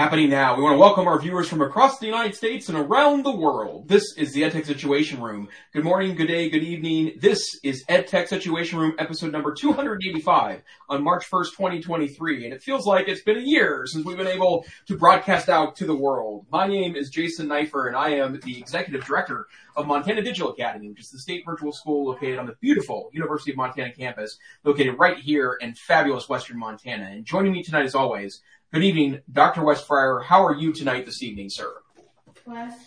[0.00, 0.56] happening now.
[0.56, 3.86] We want to welcome our viewers from across the United States and around the world.
[3.86, 5.50] This is the EdTech Situation Room.
[5.74, 7.18] Good morning, good day, good evening.
[7.20, 12.46] This is EdTech Situation Room episode number 285 on March 1st, 2023.
[12.46, 15.76] And it feels like it's been a year since we've been able to broadcast out
[15.76, 16.46] to the world.
[16.50, 20.88] My name is Jason Neiffer and I am the executive director of Montana Digital Academy,
[20.88, 24.98] which is the state virtual school located on the beautiful University of Montana campus, located
[24.98, 27.10] right here in fabulous Western Montana.
[27.12, 28.40] And joining me tonight, as always,
[28.72, 29.64] good evening, Dr.
[29.64, 30.20] Wes Fryer.
[30.20, 31.72] How are you tonight this evening, sir?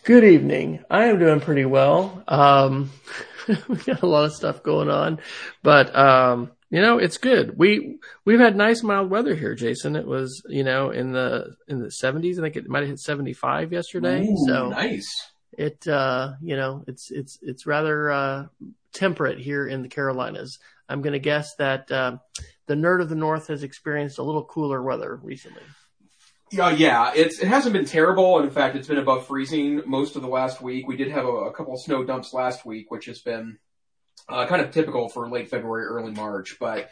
[0.04, 0.84] Good evening.
[0.90, 2.24] I am doing pretty well.
[2.28, 2.92] Um,
[3.68, 5.20] we got a lot of stuff going on,
[5.62, 7.58] but um, you know it's good.
[7.58, 9.96] We we've had nice mild weather here, Jason.
[9.96, 12.40] It was you know in the in the 70s.
[12.40, 14.28] I think it might have hit 75 yesterday.
[14.28, 15.08] Ooh, so nice
[15.58, 18.46] it uh, you know it's it's it's rather uh,
[18.94, 20.60] temperate here in the Carolinas.
[20.90, 22.18] I'm going to guess that uh,
[22.68, 25.64] the nerd of the north has experienced a little cooler weather recently.
[26.52, 28.38] Yeah, yeah, it's it hasn't been terrible.
[28.38, 30.88] And in fact, it's been above freezing most of the last week.
[30.88, 33.58] We did have a, a couple snow dumps last week, which has been
[34.30, 36.58] uh, kind of typical for late February, early March.
[36.60, 36.92] But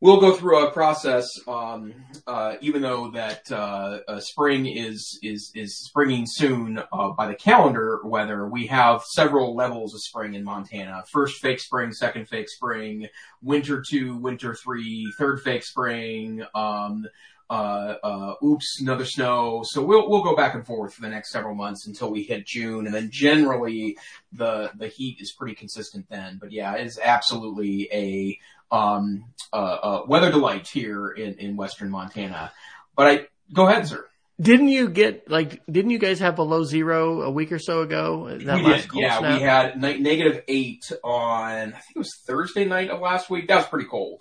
[0.00, 1.94] we'll go through a process, um,
[2.26, 7.34] uh, even though that uh, uh, spring is is is springing soon uh, by the
[7.34, 8.46] calendar weather.
[8.48, 13.08] We have several levels of spring in Montana: first fake spring, second fake spring,
[13.42, 16.44] winter two, winter three, third fake spring.
[16.54, 17.06] Um,
[17.50, 19.62] uh, uh, oops, another snow.
[19.64, 22.46] So we'll we'll go back and forth for the next several months until we hit
[22.46, 23.96] June, and then generally
[24.32, 26.38] the the heat is pretty consistent then.
[26.40, 28.38] But yeah, it is absolutely a
[28.70, 32.52] um, uh, uh, weather delight here in, in western Montana.
[32.96, 34.06] But I go ahead, sir.
[34.40, 35.64] Didn't you get like?
[35.70, 38.36] Didn't you guys have below zero a week or so ago?
[38.44, 38.86] That we did.
[38.92, 39.38] Yeah, snap?
[39.38, 41.68] we had negative eight on.
[41.72, 43.46] I think it was Thursday night of last week.
[43.46, 44.20] That was pretty cold.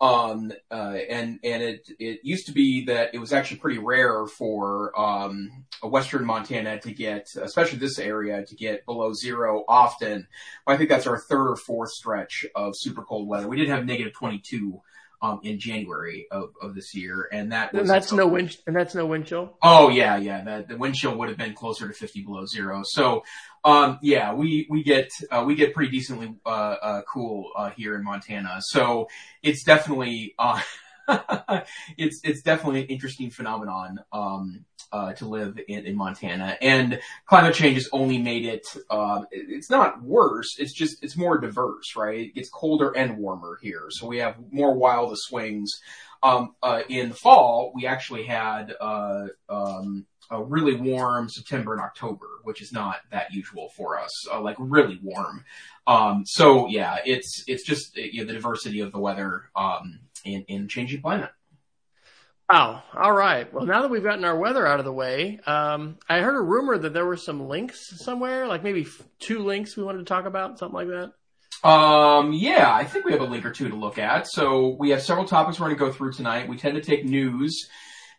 [0.00, 4.26] Um, uh, and and it it used to be that it was actually pretty rare
[4.26, 10.26] for um, Western Montana to get, especially this area, to get below zero often.
[10.66, 13.48] But I think that's our third or fourth stretch of super cold weather.
[13.48, 14.82] We did have negative twenty two
[15.22, 18.94] um, in January of, of this year, and that and that's no wind and that's
[18.94, 19.56] no wind chill.
[19.62, 20.42] Oh yeah, yeah.
[20.44, 22.82] That the wind chill would have been closer to fifty below zero.
[22.84, 23.24] So
[23.64, 27.94] um, yeah, we we get uh, we get pretty decently uh, uh, cool uh, here
[27.96, 28.58] in Montana.
[28.60, 29.08] So
[29.42, 30.60] it's definitely uh,
[31.96, 37.54] it's it's definitely an interesting phenomenon um, uh, to live in, in Montana, and climate
[37.54, 38.66] change has only made it.
[38.88, 40.56] Uh, it's not worse.
[40.58, 42.20] It's just it's more diverse, right?
[42.20, 45.72] It gets colder and warmer here, so we have more wild swings.
[46.22, 51.82] Um, uh, in the fall, we actually had uh, um, a really warm September and
[51.82, 54.10] October, which is not that usual for us.
[54.32, 55.44] Uh, like really warm.
[55.86, 60.44] Um, so yeah, it's it's just you know, the diversity of the weather um, in,
[60.48, 61.30] in changing climate.
[62.50, 62.82] Wow.
[62.94, 63.50] All right.
[63.52, 66.42] Well, now that we've gotten our weather out of the way, um, I heard a
[66.42, 68.86] rumor that there were some links somewhere, like maybe
[69.18, 71.12] two links we wanted to talk about, something like that.
[71.66, 74.28] Um, yeah, I think we have a link or two to look at.
[74.28, 76.46] So we have several topics we're going to go through tonight.
[76.46, 77.68] We tend to take news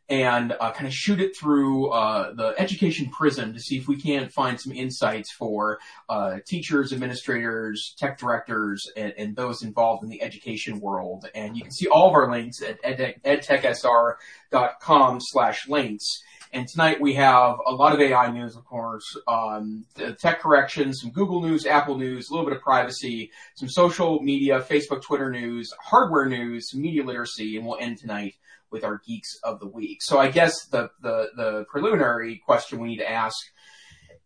[0.08, 4.00] and uh, kind of shoot it through uh, the education prism to see if we
[4.00, 5.80] can't find some insights for
[6.10, 11.28] uh, teachers, administrators, tech directors, and, and, those involved in the education world.
[11.34, 16.06] And you can see all of our links at ed- edtechsr.com slash links.
[16.54, 19.86] And tonight we have a lot of AI news, of course, um,
[20.20, 24.62] tech corrections, some Google news, Apple news, a little bit of privacy, some social media,
[24.62, 28.36] Facebook, Twitter news, hardware news, media literacy, and we'll end tonight
[28.76, 30.00] with our geeks of the week.
[30.02, 33.38] So I guess the, the, the preliminary question we need to ask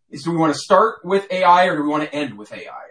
[0.10, 2.52] is do we want to start with AI or do we want to end with
[2.52, 2.88] AI?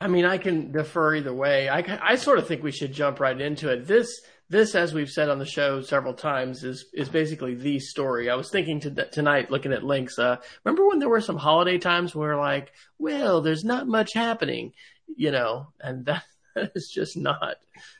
[0.00, 1.68] I mean, I can defer either way.
[1.68, 3.86] I, I sort of think we should jump right into it.
[3.86, 4.08] This,
[4.48, 8.30] this, as we've said on the show several times, is is basically the story.
[8.30, 10.18] I was thinking to, tonight, looking at links.
[10.18, 14.72] Uh, remember when there were some holiday times where, like, well, there's not much happening,
[15.14, 17.56] you know, and that that is just not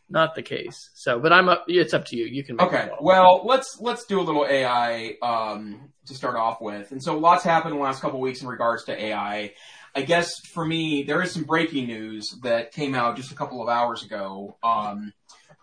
[0.08, 0.90] not the case.
[0.94, 1.64] So, but I'm up.
[1.68, 2.26] It's up to you.
[2.26, 2.60] You can.
[2.60, 2.90] okay.
[3.00, 6.92] Well, let's let's do a little AI um, to start off with.
[6.92, 9.52] And so, lots happened in the last couple weeks in regards to AI.
[9.94, 13.62] I guess for me, there is some breaking news that came out just a couple
[13.62, 15.12] of hours ago um,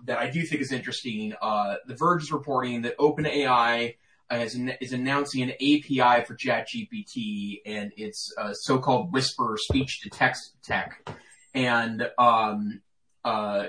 [0.06, 1.34] that I do think is interesting.
[1.39, 3.96] Uh, the Verge is reporting that OpenAI
[4.31, 10.56] is, is announcing an API for ChatGPT and its uh, so-called Whisper speech to text
[10.63, 11.07] tech.
[11.54, 12.81] And um,
[13.24, 13.68] uh,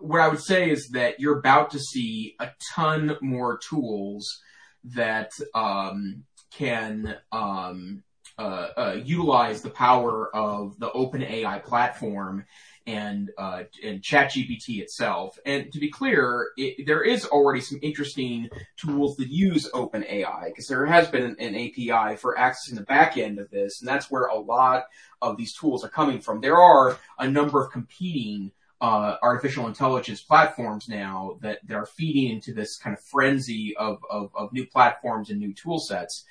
[0.00, 4.40] what I would say is that you're about to see a ton more tools
[4.84, 8.02] that um, can um,
[8.38, 12.44] uh, uh, utilize the power of the open AI platform
[12.86, 15.38] and uh, and ChatGPT itself.
[15.44, 20.66] And to be clear, it, there is already some interesting tools that use OpenAI because
[20.66, 24.10] there has been an, an, API for accessing the back end of this, and that's
[24.10, 24.84] where a lot
[25.20, 26.40] of these tools are coming from.
[26.40, 28.52] There are a number of competing
[28.82, 34.04] uh, artificial intelligence platforms now that, that are feeding into this kind of frenzy of,
[34.10, 36.24] of, of new platforms and new tool sets.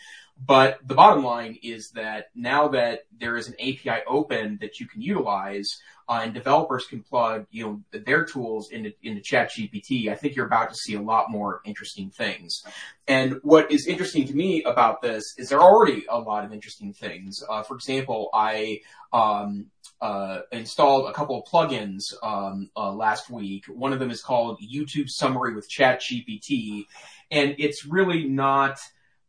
[0.45, 4.87] But the bottom line is that now that there is an API open that you
[4.87, 5.79] can utilize,
[6.11, 10.69] and developers can plug, you know, their tools into, into ChatGPT, I think you're about
[10.69, 12.63] to see a lot more interesting things.
[13.07, 16.51] And what is interesting to me about this is there are already a lot of
[16.51, 17.41] interesting things.
[17.49, 18.81] Uh, for example, I,
[19.13, 19.67] um,
[20.01, 23.65] uh, installed a couple of plugins um, uh, last week.
[23.67, 26.85] One of them is called YouTube Summary with ChatGPT,
[27.29, 28.79] and it's really not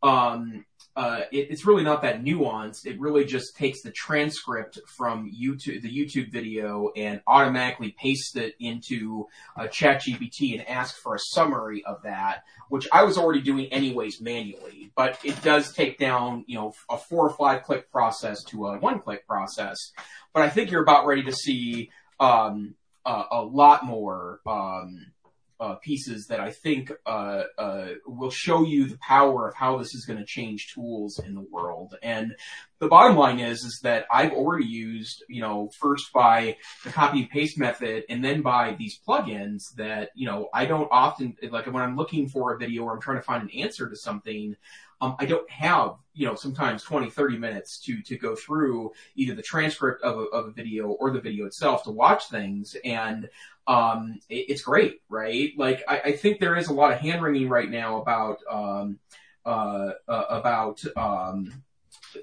[0.01, 2.85] um, uh, it, it's really not that nuanced.
[2.85, 8.55] It really just takes the transcript from YouTube, the YouTube video, and automatically pastes it
[8.59, 13.65] into uh, ChatGPT and asks for a summary of that, which I was already doing
[13.67, 14.91] anyways manually.
[14.95, 18.79] But it does take down, you know, a four or five click process to a
[18.79, 19.91] one click process.
[20.31, 22.75] But I think you're about ready to see um,
[23.05, 24.41] uh, a lot more.
[24.45, 25.12] Um,
[25.59, 29.93] uh, pieces that I think uh, uh, will show you the power of how this
[29.93, 31.95] is going to change tools in the world.
[32.01, 32.35] And
[32.79, 37.21] the bottom line is, is that I've already used, you know, first by the copy
[37.21, 41.65] and paste method and then by these plugins that, you know, I don't often, like
[41.67, 44.55] when I'm looking for a video or I'm trying to find an answer to something,
[45.01, 49.35] um, I don't have, you know, sometimes 20, 30 minutes to, to go through either
[49.35, 52.75] the transcript of a, of a video or the video itself to watch things.
[52.83, 53.29] And,
[53.67, 55.51] um, it, it's great, right?
[55.57, 58.99] Like, I, I, think there is a lot of hand wringing right now about, um,
[59.45, 61.63] uh, uh, about, um,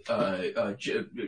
[0.09, 0.75] uh, uh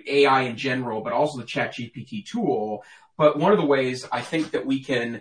[0.07, 2.85] AI in general, but also the Chat GPT tool.
[3.17, 5.21] But one of the ways I think that we can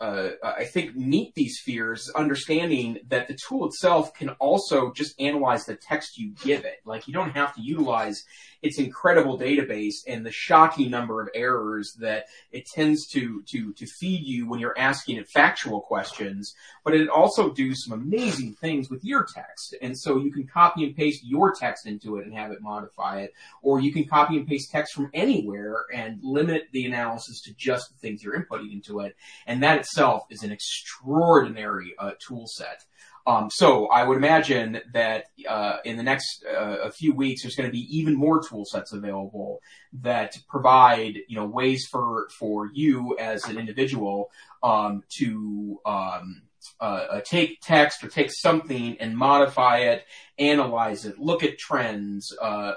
[0.00, 5.64] uh, I think, meet these fears, understanding that the tool itself can also just analyze
[5.64, 6.80] the text you give it.
[6.84, 8.24] Like you don't have to utilize
[8.60, 13.86] its incredible database and the shocking number of errors that it tends to to to
[13.86, 16.54] feed you when you're asking it factual questions.
[16.82, 20.84] But it also do some amazing things with your text, and so you can copy
[20.84, 23.32] and paste your text into it and have it modify it,
[23.62, 27.90] or you can copy and paste text from anywhere and limit the analysis to just
[27.90, 29.14] the things you're inputting into it,
[29.46, 32.84] and that itself is an extraordinary uh, tool set.
[33.26, 37.56] Um, so I would imagine that uh, in the next uh, a few weeks, there's
[37.56, 39.60] going to be even more tool sets available
[40.02, 44.30] that provide you know ways for for you as an individual
[44.62, 46.42] um, to um,
[46.80, 50.04] uh, uh take text or take something and modify it,
[50.38, 52.74] analyze it, look at trends, uh,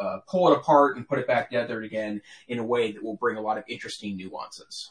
[0.00, 3.16] uh, pull it apart and put it back together again in a way that will
[3.16, 4.90] bring a lot of interesting nuances.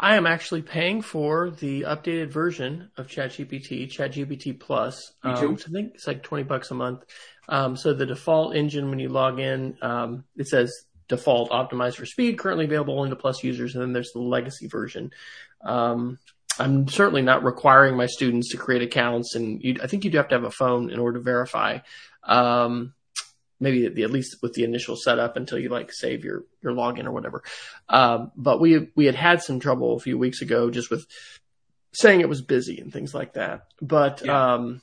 [0.00, 5.12] I am actually paying for the updated version of ChatGPT, ChatGPT Plus.
[5.24, 7.04] Um, I think it's like 20 bucks a month.
[7.48, 10.72] Um, so the default engine, when you log in, um, it says
[11.08, 13.74] default optimized for speed, currently available only to Plus users.
[13.74, 15.10] And then there's the legacy version.
[15.64, 16.18] Um,
[16.60, 20.28] I'm certainly not requiring my students to create accounts, and I think you do have
[20.28, 21.78] to have a phone in order to verify.
[22.24, 22.94] Um,
[23.60, 26.72] maybe at, the, at least with the initial setup until you like save your your
[26.72, 27.42] login or whatever.
[27.88, 31.06] Um, but we we had had some trouble a few weeks ago just with
[31.92, 33.66] saying it was busy and things like that.
[33.80, 34.54] But yeah.
[34.54, 34.82] um,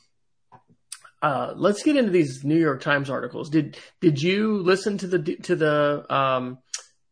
[1.21, 3.49] uh, let's get into these New York Times articles.
[3.49, 6.59] Did did you listen to the to the um,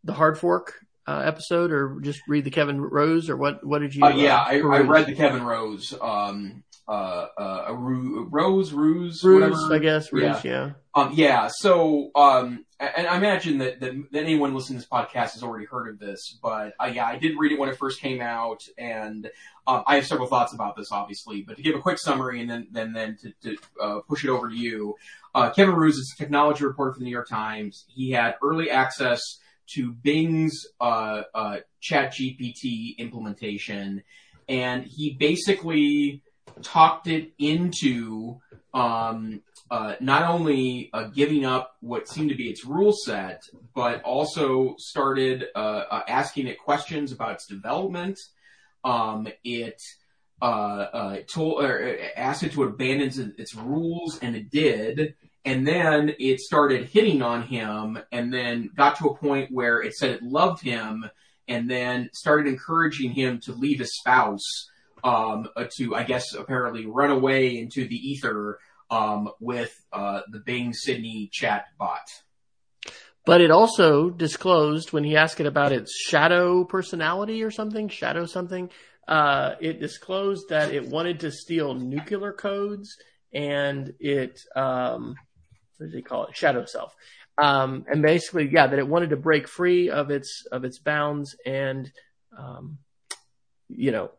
[0.04, 0.74] the hard fork
[1.08, 3.66] uh, episode, or just read the Kevin Rose, or what?
[3.66, 4.04] What did you?
[4.04, 5.94] Uh, yeah, I, I, read the Kevin Rose.
[6.00, 9.74] Um, uh, uh, a ru- rose, ruse, ruse, whatever.
[9.74, 10.42] I guess, ruse, yeah.
[10.44, 10.72] yeah.
[10.96, 11.50] Um, yeah.
[11.52, 15.66] So, um, and I imagine that, that, that, anyone listening to this podcast has already
[15.66, 18.62] heard of this, but uh, yeah, I did read it when it first came out,
[18.78, 19.30] and
[19.66, 21.42] um, I have several thoughts about this, obviously.
[21.42, 24.30] But to give a quick summary and then then then to, to uh, push it
[24.30, 24.96] over to you,
[25.34, 27.86] uh, Kevin Roose is a technology reporter for the New York Times.
[27.88, 29.22] He had early access
[29.76, 34.04] to Bing's uh, uh, Chat GPT implementation,
[34.50, 36.23] and he basically
[36.62, 38.40] talked it into
[38.74, 43.44] um, uh, not only uh, giving up what seemed to be its rule set,
[43.74, 48.20] but also started uh, uh asking it questions about its development.
[48.84, 49.82] Um, it
[50.42, 51.64] uh, uh, told
[52.16, 55.16] asked it to abandon its rules, and it did.
[55.46, 59.94] And then it started hitting on him, and then got to a point where it
[59.94, 61.10] said it loved him,
[61.48, 64.70] and then started encouraging him to leave his spouse
[65.04, 70.74] um, to, I guess, apparently run away into the ether um, with uh, the Bing
[70.74, 72.08] Sydney chat bot.
[73.26, 78.26] But it also disclosed when he asked it about its shadow personality or something, shadow
[78.26, 78.70] something,
[79.08, 82.98] uh, it disclosed that it wanted to steal nuclear codes
[83.34, 85.16] and it, um,
[85.78, 86.36] what do they call it?
[86.36, 86.94] Shadow self.
[87.38, 91.36] Um, and basically, yeah, that it wanted to break free of its, of its bounds
[91.46, 91.92] and,
[92.38, 92.78] um,
[93.70, 94.12] you know,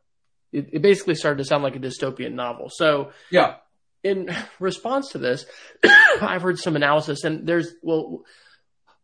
[0.55, 2.71] it, it basically started to sound like a dystopian novel.
[2.71, 3.57] So, Yeah.
[4.03, 5.45] in response to this,
[6.21, 8.23] I've heard some analysis, and there's well,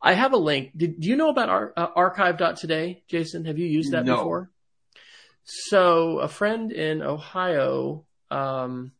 [0.02, 0.71] I have a link.
[0.76, 3.45] Did do you know about ar- uh, archive.today, Jason?
[3.45, 4.16] Have you used that No.
[4.16, 4.50] before?
[5.45, 8.92] So a friend in Ohio, um,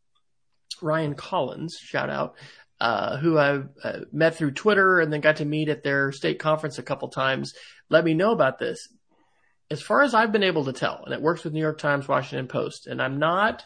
[0.83, 2.35] Ryan Collins, shout out,
[2.81, 6.39] uh, who I uh, met through Twitter and then got to meet at their state
[6.39, 7.53] conference a couple times,
[7.91, 8.89] let me know about this.
[9.71, 12.09] As far as I've been able to tell, and it works with New York Times,
[12.09, 13.65] Washington Post, and I'm not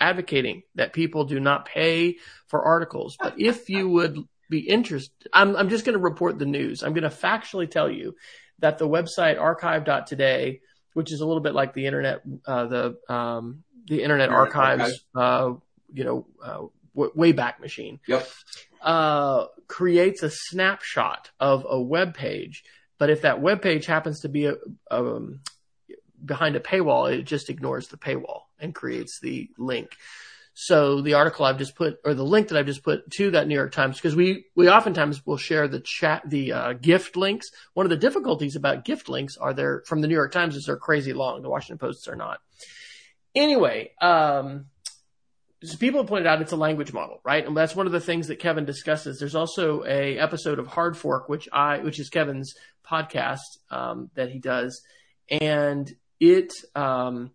[0.00, 2.16] advocating that people do not pay
[2.48, 4.18] for articles, but if you would
[4.50, 6.82] be interested, I'm, I'm just going to report the news.
[6.82, 8.16] I'm going to factually tell you
[8.58, 10.60] that the website archive.today,
[10.94, 15.04] which is a little bit like the internet, uh, the, um, the internet Internet archives,
[15.14, 15.52] uh,
[15.92, 16.62] you know, uh,
[16.96, 18.28] w- Wayback Machine, Yep.
[18.82, 22.64] uh, creates a snapshot of a web page.
[22.98, 24.56] But if that web page happens to be a,
[24.90, 25.40] um,
[26.24, 29.96] behind a paywall, it just ignores the paywall and creates the link.
[30.58, 33.46] So the article I've just put, or the link that I've just put to that
[33.46, 37.50] New York Times, because we, we oftentimes will share the chat, the uh, gift links.
[37.74, 40.64] One of the difficulties about gift links are they're from the New York Times is
[40.64, 41.42] they're crazy long.
[41.42, 42.40] The Washington Posts are not.
[43.34, 44.68] Anyway, um,
[45.74, 47.44] people have pointed out it's a language model, right?
[47.44, 49.18] And that's one of the things that Kevin discusses.
[49.18, 52.54] There's also a episode of Hard Fork, which I, which is Kevin's
[52.88, 54.82] podcast um, that he does,
[55.28, 56.52] and it.
[56.74, 57.32] Um,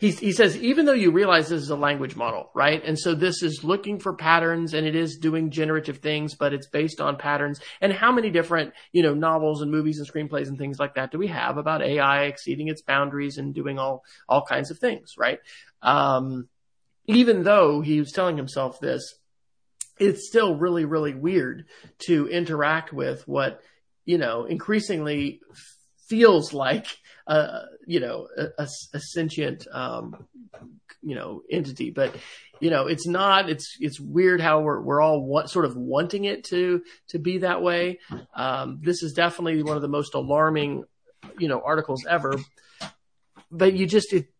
[0.00, 2.82] he, he says even though you realize this is a language model, right?
[2.84, 6.66] And so this is looking for patterns and it is doing generative things, but it's
[6.68, 7.60] based on patterns.
[7.80, 11.10] And how many different, you know, novels and movies and screenplays and things like that
[11.10, 15.16] do we have about AI exceeding its boundaries and doing all all kinds of things,
[15.18, 15.40] right?
[15.82, 16.48] Um,
[17.06, 19.14] even though he was telling himself this,
[19.98, 21.66] it's still really, really weird
[22.06, 23.60] to interact with what,
[24.04, 25.40] you know, increasingly
[26.08, 26.86] feels like,
[27.26, 30.26] uh, you know, a, a, sentient, um,
[31.02, 31.90] you know, entity.
[31.90, 32.14] But,
[32.60, 36.24] you know, it's not, it's, it's weird how we're, we're all wa- sort of wanting
[36.24, 38.00] it to, to be that way.
[38.34, 40.84] Um, this is definitely one of the most alarming,
[41.38, 42.34] you know, articles ever.
[43.50, 44.33] But you just, it,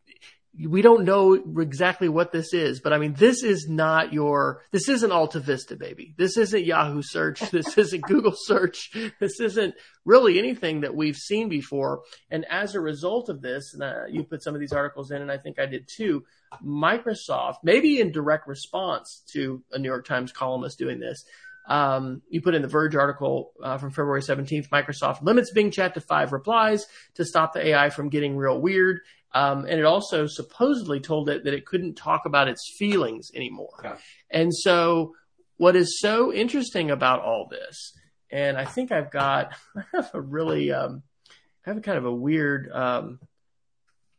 [0.56, 4.88] we don't know exactly what this is, but I mean, this is not your, this
[4.88, 6.14] isn't Alta Vista, baby.
[6.16, 7.42] This isn't Yahoo search.
[7.54, 8.90] This isn't Google search.
[9.20, 12.02] This isn't really anything that we've seen before.
[12.30, 15.23] And as a result of this, and uh, you put some of these articles in,
[15.23, 16.25] and I think I did too,
[16.64, 21.25] Microsoft, maybe in direct response to a New York Times columnist doing this,
[21.66, 25.94] um, you put in the Verge article uh, from February 17th, Microsoft limits Bing Chat
[25.94, 29.00] to five replies to stop the AI from getting real weird.
[29.35, 33.81] Um, and it also supposedly told it that it couldn't talk about its feelings anymore.
[33.83, 33.97] Yeah.
[34.31, 35.14] And so,
[35.57, 37.93] what is so interesting about all this,
[38.31, 41.03] and I think I've got, I have a really, um,
[41.67, 43.19] I have a kind of a weird, um,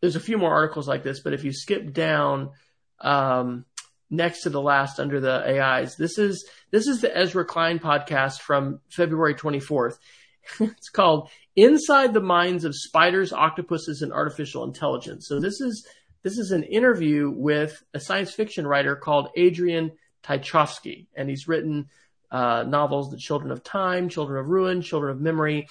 [0.01, 2.51] there's a few more articles like this, but if you skip down,
[2.99, 3.65] um,
[4.09, 8.41] next to the last under the AIs, this is, this is the Ezra Klein podcast
[8.41, 9.97] from February 24th.
[10.59, 15.27] it's called Inside the Minds of Spiders, Octopuses, and Artificial Intelligence.
[15.27, 15.87] So this is
[16.23, 19.91] this is an interview with a science fiction writer called Adrian
[20.23, 21.89] Tchaikovsky, and he's written
[22.31, 25.67] uh, novels The Children of Time, Children of Ruin, Children of Memory.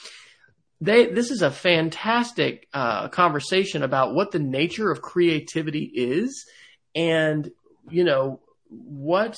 [0.80, 6.46] They this is a fantastic uh, conversation about what the nature of creativity is,
[6.94, 7.50] and
[7.90, 9.36] you know what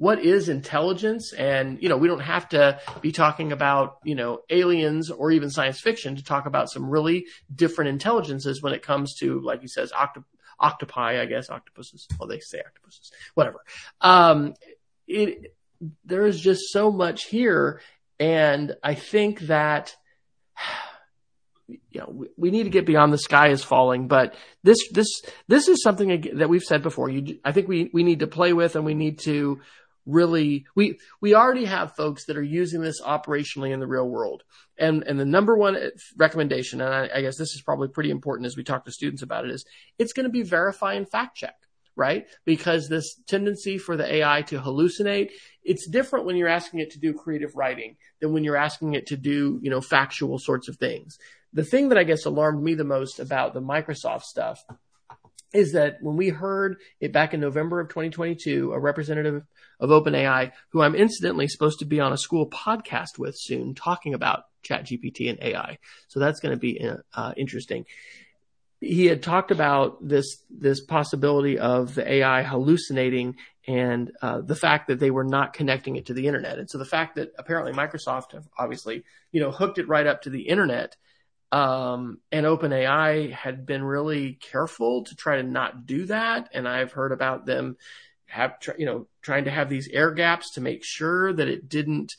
[0.00, 1.34] what is intelligence?
[1.34, 5.50] And you know we don't have to be talking about you know aliens or even
[5.50, 9.68] science fiction to talk about some really different intelligences when it comes to like he
[9.68, 10.24] says octop-
[10.58, 12.08] octopi i guess octopuses.
[12.18, 13.12] Well they say octopuses.
[13.34, 13.62] Whatever.
[14.00, 14.54] Um
[15.06, 15.54] it
[16.06, 17.82] there is just so much here
[18.18, 19.94] and i think that
[21.68, 25.06] you know, we, we need to get beyond the sky is falling, but this, this,
[25.46, 27.08] this is something that we've said before.
[27.08, 29.60] You, I think we, we need to play with and we need to
[30.06, 34.42] really, we, we already have folks that are using this operationally in the real world.
[34.78, 38.10] And, and the number one uh, recommendation, and I, I guess this is probably pretty
[38.10, 39.64] important as we talk to students about it is
[39.98, 41.54] it's going to be verify and fact check
[41.96, 42.26] right?
[42.46, 46.98] Because this tendency for the AI to hallucinate, it's different when you're asking it to
[46.98, 50.76] do creative writing than when you're asking it to do, you know, factual sorts of
[50.76, 51.18] things.
[51.52, 54.64] The thing that I guess alarmed me the most about the Microsoft stuff
[55.52, 59.42] is that when we heard it back in November of 2022, a representative
[59.80, 64.14] of OpenAI, who I'm incidentally supposed to be on a school podcast with soon, talking
[64.14, 65.78] about ChatGPT and AI.
[66.08, 67.86] So that's going to be uh, interesting.
[68.80, 74.88] He had talked about this this possibility of the AI hallucinating and uh, the fact
[74.88, 76.58] that they were not connecting it to the internet.
[76.58, 80.22] And so the fact that apparently Microsoft have obviously you know hooked it right up
[80.22, 80.96] to the internet
[81.52, 86.48] um, and OpenAI had been really careful to try to not do that.
[86.54, 87.76] And I've heard about them
[88.26, 92.12] have, you know, trying to have these air gaps to make sure that it didn't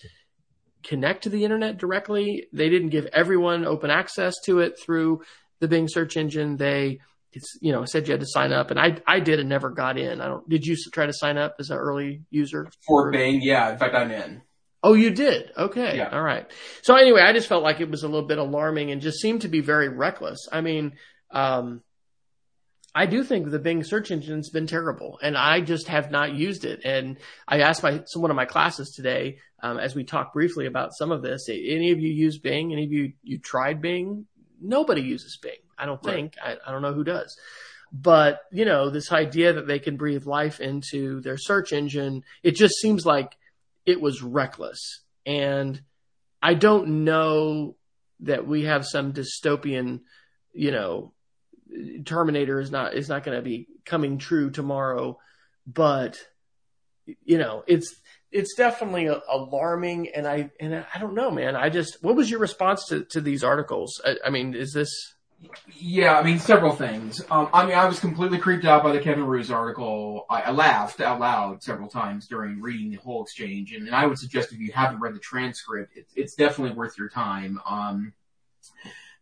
[0.83, 2.47] connect to the internet directly.
[2.51, 5.21] They didn't give everyone open access to it through
[5.59, 6.57] the Bing search engine.
[6.57, 6.99] They,
[7.31, 9.69] it's, you know, said you had to sign up and I, I did and never
[9.69, 10.19] got in.
[10.19, 12.69] I don't, did you try to sign up as an early user?
[12.85, 13.41] For Bing?
[13.41, 13.71] Yeah.
[13.71, 14.41] In fact, I'm in.
[14.83, 15.51] Oh, you did?
[15.55, 15.97] Okay.
[15.97, 16.09] Yeah.
[16.09, 16.49] All right.
[16.81, 19.41] So anyway, I just felt like it was a little bit alarming and just seemed
[19.41, 20.47] to be very reckless.
[20.51, 20.93] I mean,
[21.29, 21.81] um,
[22.93, 26.65] I do think the Bing search engine's been terrible, and I just have not used
[26.65, 26.81] it.
[26.83, 30.93] And I asked my one of my classes today, um, as we talked briefly about
[30.97, 31.47] some of this.
[31.47, 32.73] Any of you use Bing?
[32.73, 34.25] Any of you you tried Bing?
[34.59, 35.53] Nobody uses Bing.
[35.77, 36.35] I don't think.
[36.43, 36.57] Right.
[36.65, 37.37] I, I don't know who does.
[37.93, 42.55] But you know, this idea that they can breathe life into their search engine, it
[42.55, 43.37] just seems like
[43.85, 45.01] it was reckless.
[45.25, 45.81] And
[46.41, 47.75] I don't know
[48.21, 50.01] that we have some dystopian,
[50.53, 51.13] you know,
[52.05, 55.17] Terminator is not is not going to be coming true tomorrow,
[55.65, 56.17] but
[57.23, 57.95] you know, it's
[58.31, 61.55] it's definitely alarming, and I and I don't know, man.
[61.55, 64.01] I just what was your response to to these articles?
[64.05, 64.91] I, I mean, is this
[65.79, 67.21] yeah, I mean, several things.
[67.31, 70.25] Um, I mean, I was completely creeped out by the Kevin Roose article.
[70.29, 74.05] I, I laughed out loud several times during reading the whole exchange, and, and I
[74.05, 77.59] would suggest if you haven't read the transcript, it, it's definitely worth your time.
[77.67, 78.13] Um,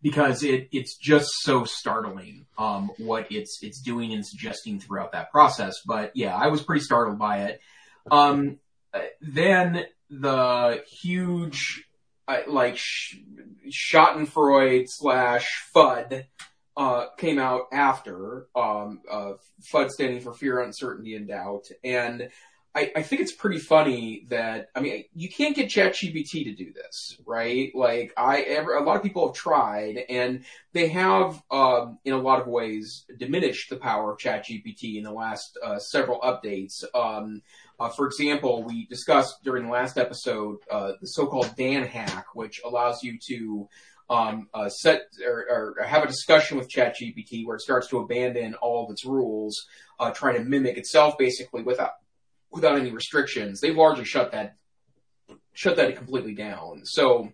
[0.02, 5.32] because it, it's just so startling, um, what it's, it's doing and suggesting throughout that
[5.32, 5.76] process.
[5.86, 7.62] But yeah, I was pretty startled by it.
[8.10, 8.60] Um,
[9.22, 11.84] then the huge
[12.48, 13.18] like Sh-
[13.70, 16.26] Schadenfreude slash FUD
[16.78, 22.30] uh, came out after um, uh, FUD standing for fear, uncertainty, and doubt, and
[22.76, 26.72] I, I, think it's pretty funny that I mean you can't get ChatGPT to do
[26.72, 27.72] this, right?
[27.74, 30.44] Like I, ever, a lot of people have tried, and
[30.74, 35.12] they have, um, in a lot of ways, diminished the power of ChatGPT in the
[35.12, 36.84] last uh, several updates.
[36.94, 37.42] Um,
[37.80, 42.62] uh, for example, we discussed during the last episode uh, the so-called Dan hack, which
[42.64, 43.68] allows you to
[44.12, 48.56] um, uh, set or, or, have a discussion with ChatGPT where it starts to abandon
[48.56, 49.68] all of its rules,
[50.00, 51.92] uh, trying to mimic itself basically without
[52.52, 53.62] without any restrictions.
[53.62, 54.56] They've largely shut that
[55.54, 56.82] shut that completely down.
[56.86, 57.32] So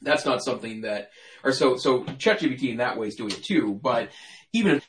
[0.00, 1.10] that's not something that,
[1.44, 3.78] or so so ChatGPT in that way is doing it too.
[3.82, 4.10] But
[4.52, 4.88] even if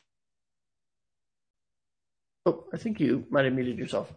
[2.46, 4.12] Oh, I think you might have muted yourself.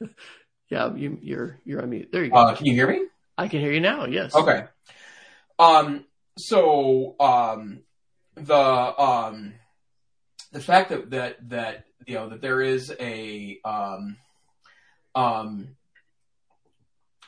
[0.68, 2.08] yeah, you, you're you're on mute.
[2.10, 2.36] There you go.
[2.36, 3.06] Uh, can you hear me?
[3.38, 4.06] I can hear you now.
[4.06, 4.34] Yes.
[4.34, 4.64] Okay.
[5.60, 6.06] Um.
[6.36, 7.82] So um,
[8.34, 9.54] the um
[10.54, 14.16] the fact that that that you know that there is a um
[15.14, 15.76] um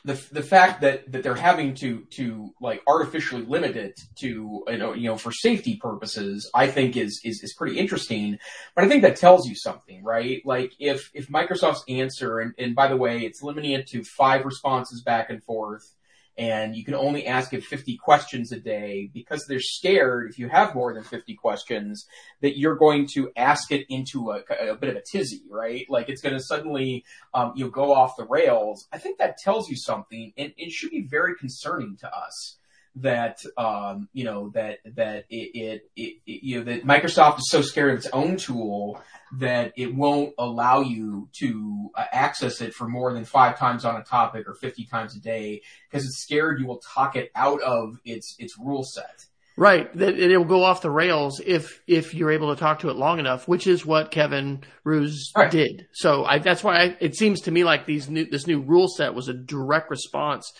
[0.05, 4.77] the the fact that that they're having to to like artificially limit it to you
[4.77, 8.39] know you know for safety purposes I think is is is pretty interesting.
[8.73, 10.41] But I think that tells you something right?
[10.45, 14.45] Like if if Microsoft's answer and and by the way it's limiting it to five
[14.45, 15.96] responses back and forth
[16.37, 20.49] and you can only ask it 50 questions a day because they're scared if you
[20.49, 22.05] have more than 50 questions
[22.41, 25.85] that you're going to ask it into a, a bit of a tizzy, right?
[25.89, 28.87] Like it's going to suddenly, um, you know, go off the rails.
[28.93, 32.57] I think that tells you something and it should be very concerning to us
[33.01, 37.61] that um, you know that that it, it, it, you know that Microsoft is so
[37.61, 39.01] scared of its own tool
[39.33, 43.99] that it won't allow you to uh, access it for more than five times on
[43.99, 47.61] a topic or 50 times a day because it's scared you will talk it out
[47.61, 49.25] of its its rule set.
[49.59, 52.89] Right, that it will go off the rails if if you're able to talk to
[52.89, 55.49] it long enough, which is what Kevin Roose right.
[55.49, 55.87] did.
[55.93, 58.87] So I, that's why I, it seems to me like these new this new rule
[58.87, 60.53] set was a direct response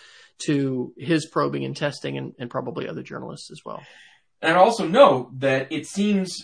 [0.46, 3.82] to his probing and testing and, and probably other journalists as well.
[4.42, 6.38] And also note that it seems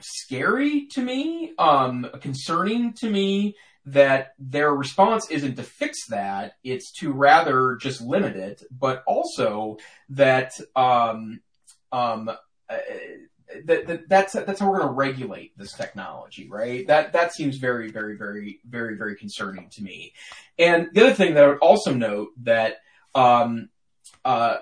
[0.00, 6.92] scary to me, um, concerning to me that their response isn't to fix that; it's
[6.98, 8.62] to rather just limit it.
[8.70, 9.76] But also
[10.08, 11.40] that um,
[11.92, 12.28] um,
[12.68, 12.76] uh,
[13.64, 16.86] that, that, that's that's how we're going to regulate this technology, right?
[16.86, 20.12] That that seems very, very, very, very, very concerning to me.
[20.58, 22.78] And the other thing that I would also note that
[23.16, 23.70] um,
[24.24, 24.58] uh,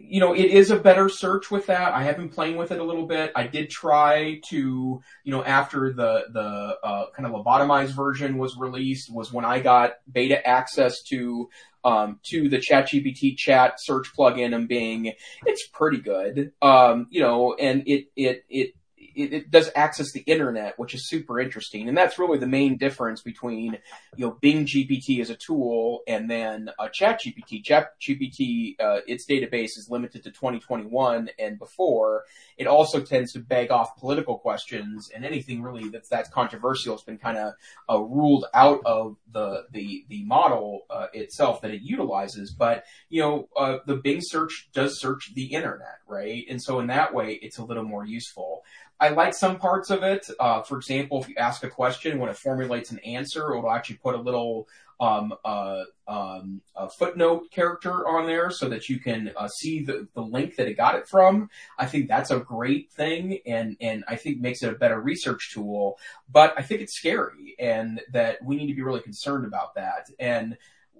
[0.00, 1.92] you know, it is a better search with that.
[1.92, 3.32] I have been playing with it a little bit.
[3.34, 8.56] I did try to, you know, after the the uh, kind of lobotomized version was
[8.56, 11.48] released, was when I got beta access to
[11.84, 15.12] um, to the ChatGPT chat search plugin and Bing.
[15.44, 18.74] It's pretty good, um, you know, and it it it
[19.18, 21.88] it, it, does access the internet, which is super interesting.
[21.88, 23.78] And that's really the main difference between,
[24.16, 27.64] you know, Bing GPT as a tool and then uh, ChatGPT.
[27.64, 32.24] ChatGPT, uh, its database is limited to 2021 and before.
[32.56, 37.02] It also tends to beg off political questions and anything really that's, that's controversial has
[37.02, 37.54] been kind of
[37.90, 42.52] uh, ruled out of the, the, the model uh, itself that it utilizes.
[42.52, 46.44] But, you know, uh, the Bing search does search the internet, right?
[46.48, 48.62] And so in that way, it's a little more useful.
[49.00, 50.28] I like some parts of it.
[50.40, 53.96] Uh, for example, if you ask a question, when it formulates an answer, it'll actually
[53.96, 54.68] put a little
[55.00, 60.08] um, uh, um, a footnote character on there so that you can uh, see the,
[60.14, 61.48] the link that it got it from.
[61.78, 65.52] I think that's a great thing, and and I think makes it a better research
[65.52, 65.98] tool.
[66.28, 70.10] But I think it's scary, and that we need to be really concerned about that.
[70.18, 70.56] And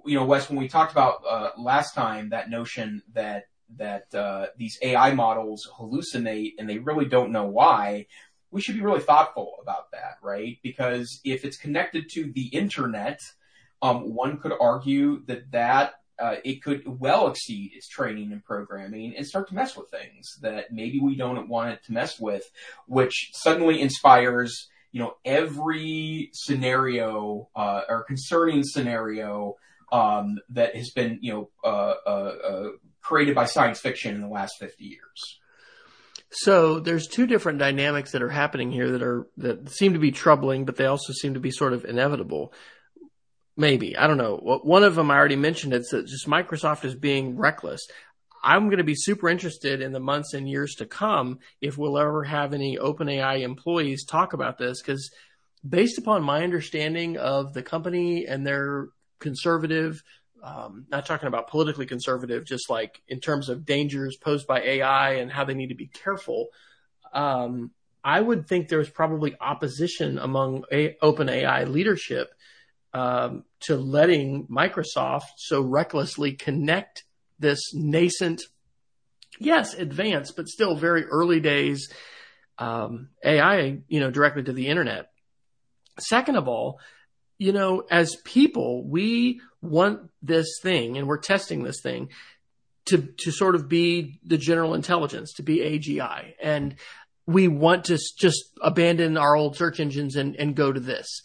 [0.06, 4.46] you know, Wes, when we talked about uh, last time that notion that that uh,
[4.56, 8.06] these AI models hallucinate and they really don't know why,
[8.50, 10.58] we should be really thoughtful about that, right?
[10.62, 13.20] Because if it's connected to the internet,
[13.82, 19.14] um, one could argue that that uh, it could well exceed its training and programming
[19.16, 22.50] and start to mess with things that maybe we don't want it to mess with,
[22.86, 29.54] which suddenly inspires, you know, every scenario uh, or concerning scenario
[29.92, 32.68] um, that has been, you know, uh, uh, uh
[33.00, 35.38] created by science fiction in the last 50 years.
[36.30, 40.12] So there's two different dynamics that are happening here that are that seem to be
[40.12, 42.52] troubling, but they also seem to be sort of inevitable.
[43.56, 44.36] Maybe I don't know.
[44.36, 45.72] One of them I already mentioned.
[45.72, 47.80] It's that just Microsoft is being reckless.
[48.44, 51.98] I'm going to be super interested in the months and years to come if we'll
[51.98, 55.10] ever have any OpenAI employees talk about this because
[55.68, 60.02] based upon my understanding of the company and their conservative
[60.42, 65.14] um, not talking about politically conservative, just like in terms of dangers posed by AI
[65.14, 66.48] and how they need to be careful.
[67.12, 67.72] Um,
[68.04, 72.32] I would think there's probably opposition among a- open AI leadership
[72.94, 77.04] um, to letting Microsoft so recklessly connect
[77.38, 78.42] this nascent,
[79.38, 81.92] yes, advanced, but still very early days
[82.58, 85.10] um, AI, you know, directly to the internet.
[85.98, 86.80] Second of all,
[87.38, 92.10] you know, as people, we want this thing and we're testing this thing
[92.86, 96.34] to, to sort of be the general intelligence, to be AGI.
[96.42, 96.76] And
[97.26, 101.22] we want to just abandon our old search engines and, and go to this.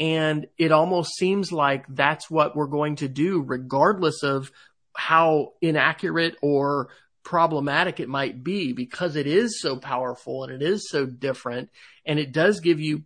[0.00, 4.50] And it almost seems like that's what we're going to do, regardless of
[4.96, 6.88] how inaccurate or
[7.22, 11.70] problematic it might be, because it is so powerful and it is so different.
[12.04, 13.04] And it does give you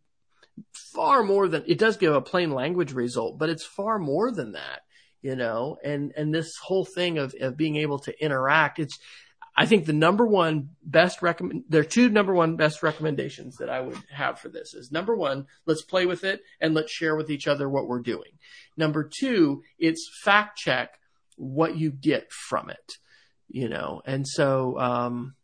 [0.94, 4.53] far more than it does give a plain language result, but it's far more than
[4.53, 4.81] that,
[5.23, 5.77] you know.
[5.85, 8.99] And and this whole thing of of being able to interact, it's
[9.57, 13.68] I think the number one best recommend there are two number one best recommendations that
[13.68, 17.16] I would have for this is number one, let's play with it and let's share
[17.16, 18.38] with each other what we're doing.
[18.77, 21.01] Number two, it's fact check
[21.37, 22.92] what you get from it,
[23.49, 24.01] you know.
[24.07, 25.35] And so um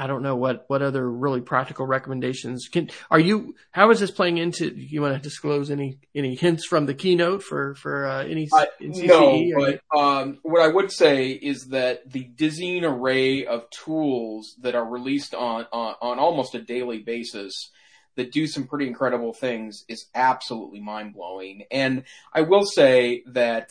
[0.00, 4.10] I don't know what, what other really practical recommendations can, are you, how is this
[4.10, 8.24] playing into, you want to disclose any, any hints from the keynote for, for, uh,
[8.24, 13.68] any, uh, no, but, um, what I would say is that the dizzying array of
[13.68, 17.70] tools that are released on, on, on almost a daily basis
[18.16, 21.64] that do some pretty incredible things is absolutely mind blowing.
[21.70, 23.70] And I will say that,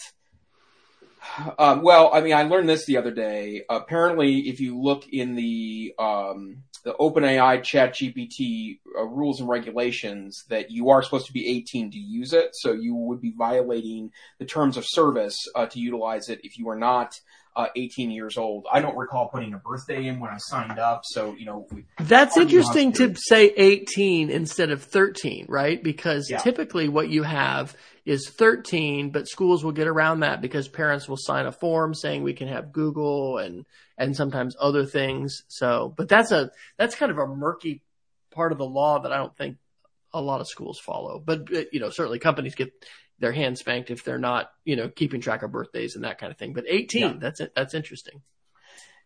[1.57, 3.63] um, well, I mean, I learned this the other day.
[3.69, 10.43] Apparently, if you look in the um, the OpenAI Chat GPT uh, rules and regulations,
[10.49, 14.11] that you are supposed to be 18 to use it, so you would be violating
[14.39, 17.13] the terms of service uh, to utilize it if you are not
[17.55, 18.65] uh, 18 years old.
[18.71, 21.67] I don't recall putting a birthday in when I signed up, so you know.
[21.99, 25.83] That's interesting to say 18 instead of 13, right?
[25.83, 26.37] Because yeah.
[26.37, 27.75] typically what you have
[28.09, 32.23] is 13, but schools will get around that because parents will sign a form saying
[32.23, 33.67] we can have Google and
[33.99, 35.43] and sometimes other things.
[35.47, 37.83] So, but that's a that's kind of a murky
[38.31, 39.57] part of the law that I don't think
[40.11, 41.21] a lot of schools follow.
[41.23, 42.73] But uh, you know, certainly companies get
[43.19, 46.31] their hands spanked if they're not, you know, keeping track of birthdays and that kind
[46.31, 46.53] of thing.
[46.53, 47.13] But 18, yeah.
[47.19, 47.53] that's it.
[47.55, 48.23] That's interesting.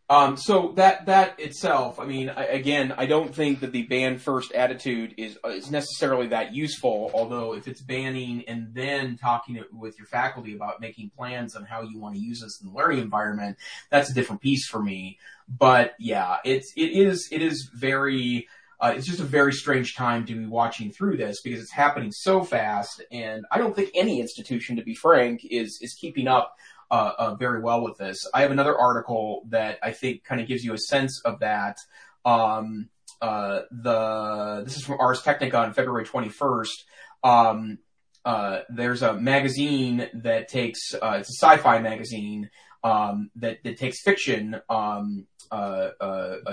[0.09, 4.17] Um, so that that itself, I mean, I, again, I don't think that the ban
[4.17, 7.09] first attitude is is necessarily that useful.
[7.13, 11.83] Although, if it's banning and then talking with your faculty about making plans on how
[11.83, 13.57] you want to use this in the learning environment,
[13.89, 15.19] that's a different piece for me.
[15.47, 18.47] But yeah, it's it is it is very.
[18.81, 22.11] Uh, it's just a very strange time to be watching through this because it's happening
[22.11, 26.57] so fast, and I don't think any institution, to be frank, is is keeping up
[26.93, 28.19] uh, uh, very well with this.
[28.36, 31.77] I have another article that I think kind of gives you a sense of that.
[32.23, 36.69] Um, uh, the this is from Ars Technica on February 21st.
[37.23, 37.79] Um,
[38.23, 42.51] uh, there's a magazine that takes uh, it's a sci-fi magazine
[42.84, 45.89] um, that that takes fiction um, uh,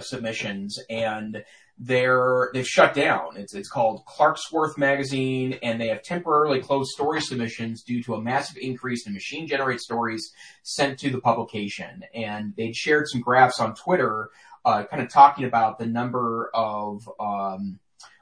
[0.01, 1.45] submissions and
[1.83, 3.37] they're they've shut down.
[3.37, 8.21] It's it's called Clarkesworld Magazine, and they have temporarily closed story submissions due to a
[8.21, 10.31] massive increase in machine generated stories
[10.63, 12.05] sent to the publication.
[12.15, 14.29] And they'd shared some graphs on Twitter,
[14.67, 17.81] uh, kind of talking about the number of um,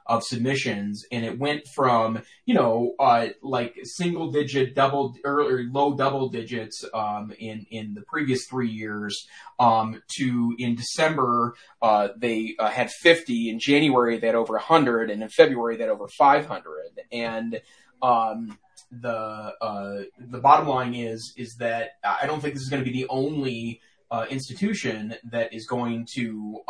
[0.09, 5.93] of submissions, and it went from you know uh, like single digit, double or low
[5.95, 9.27] double digits um, in in the previous three years
[9.59, 15.11] um, to in December uh, they uh, had 50, in January they had over 100,
[15.11, 17.61] and in February they had over 500, and
[18.01, 18.57] um,
[18.91, 22.91] the uh, the bottom line is is that I don't think this is going to
[22.91, 26.61] be the only uh, institution that is going to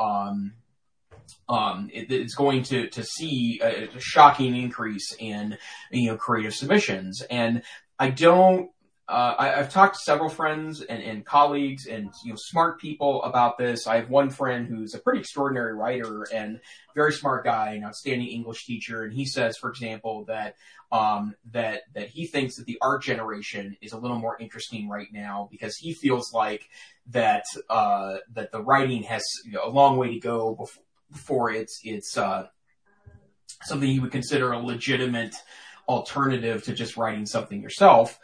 [1.47, 5.57] um, it, it's going to to see a, a, shocking increase in
[5.91, 7.63] you know creative submissions, and
[7.97, 8.71] I don't.
[9.07, 13.23] Uh, I, have talked to several friends and, and, colleagues and you know smart people
[13.23, 13.87] about this.
[13.87, 16.59] I have one friend who's a pretty extraordinary writer and
[16.93, 20.57] very smart guy, an outstanding English teacher, and he says, for example, that
[20.91, 25.07] um, that that he thinks that the art generation is a little more interesting right
[25.11, 26.69] now because he feels like
[27.07, 31.51] that uh, that the writing has you know, a long way to go before for
[31.51, 32.47] its its uh,
[33.63, 35.35] something you would consider a legitimate
[35.87, 38.19] alternative to just writing something yourself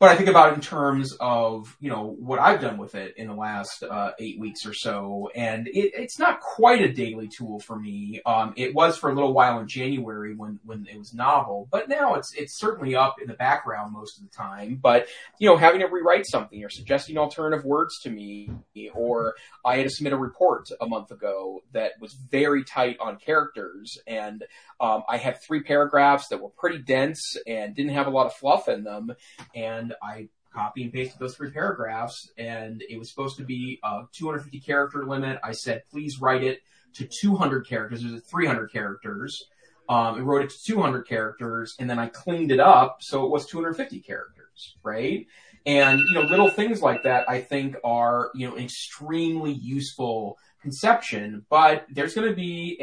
[0.00, 3.14] but I think about it in terms of you know what I've done with it
[3.18, 7.28] in the last uh, eight weeks or so, and it, it's not quite a daily
[7.28, 8.22] tool for me.
[8.24, 11.90] Um, it was for a little while in January when when it was novel, but
[11.90, 14.80] now it's it's certainly up in the background most of the time.
[14.82, 15.06] But
[15.38, 18.50] you know, having to rewrite something or suggesting alternative words to me,
[18.94, 19.34] or
[19.66, 23.98] I had to submit a report a month ago that was very tight on characters,
[24.06, 24.44] and
[24.80, 28.32] um, I had three paragraphs that were pretty dense and didn't have a lot of
[28.32, 29.12] fluff in them,
[29.54, 34.02] and I copy and pasted those three paragraphs, and it was supposed to be a
[34.12, 35.38] 250 character limit.
[35.44, 36.60] I said, please write it
[36.94, 38.04] to 200 characters.
[38.04, 39.44] It was 300 characters.
[39.88, 43.30] Um, I wrote it to 200 characters, and then I cleaned it up so it
[43.30, 45.26] was 250 characters, right?
[45.66, 51.44] And you know, little things like that, I think, are you know extremely useful conception,
[51.50, 52.76] but there's going to be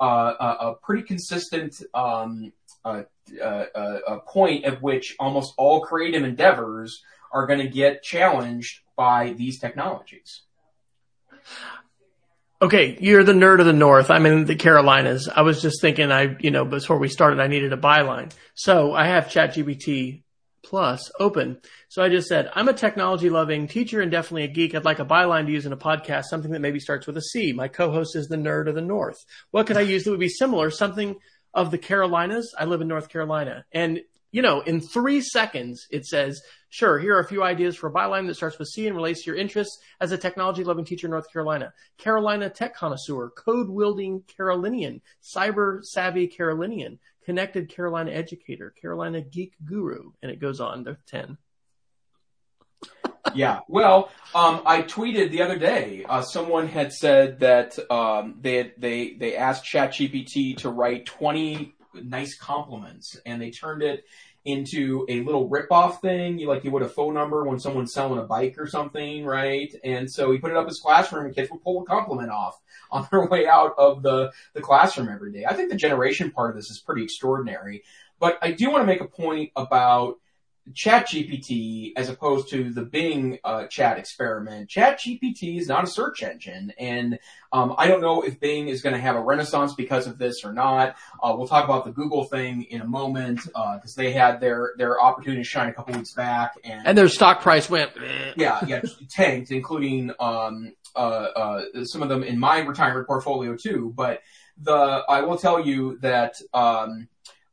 [0.00, 2.52] a, uh, a pretty consistent um,
[2.84, 3.02] uh,
[3.42, 9.32] uh, uh, point at which almost all creative endeavors are going to get challenged by
[9.32, 10.42] these technologies.
[12.62, 14.10] Okay, you're the nerd of the North.
[14.10, 15.28] I'm in the Carolinas.
[15.28, 18.94] I was just thinking, I you know before we started, I needed a byline, so
[18.94, 20.22] I have ChatGPT
[20.64, 21.58] Plus open.
[21.88, 24.74] So I just said, I'm a technology loving teacher and definitely a geek.
[24.74, 27.22] I'd like a byline to use in a podcast, something that maybe starts with a
[27.22, 27.52] C.
[27.52, 29.18] My co-host is the nerd of the North.
[29.50, 30.70] What could I use that would be similar?
[30.70, 31.16] Something
[31.54, 32.54] of the Carolinas.
[32.58, 33.64] I live in North Carolina.
[33.72, 34.00] And,
[34.32, 37.92] you know, in three seconds, it says, sure, here are a few ideas for a
[37.92, 41.06] byline that starts with C and relates to your interests as a technology loving teacher
[41.06, 41.72] in North Carolina.
[41.98, 50.10] Carolina tech connoisseur, code wielding Carolinian, cyber savvy Carolinian, connected Carolina educator, Carolina geek guru,
[50.22, 51.38] and it goes on to 10.
[53.34, 53.60] Yeah.
[53.68, 56.04] Well, um, I tweeted the other day.
[56.08, 61.74] Uh, someone had said that um, they had, they they asked ChatGPT to write twenty
[61.94, 64.04] nice compliments, and they turned it
[64.44, 68.18] into a little rip-off thing, you like you would a phone number when someone's selling
[68.18, 69.74] a bike or something, right?
[69.82, 72.60] And so he put it up his classroom, and kids would pull a compliment off
[72.90, 75.44] on their way out of the the classroom every day.
[75.48, 77.82] I think the generation part of this is pretty extraordinary.
[78.20, 80.18] But I do want to make a point about
[80.72, 84.70] Chat GPT as opposed to the Bing uh, chat experiment.
[84.70, 87.18] Chat GPT is not a search engine, and
[87.52, 90.42] um, I don't know if Bing is going to have a renaissance because of this
[90.42, 90.96] or not.
[91.22, 94.72] Uh, we'll talk about the Google thing in a moment because uh, they had their
[94.78, 97.90] their opportunity to shine a couple weeks back, and and their stock price went
[98.36, 103.92] yeah yeah tanked, including um, uh, uh, some of them in my retirement portfolio too.
[103.94, 104.22] But
[104.56, 106.36] the I will tell you that.
[106.54, 107.08] Um,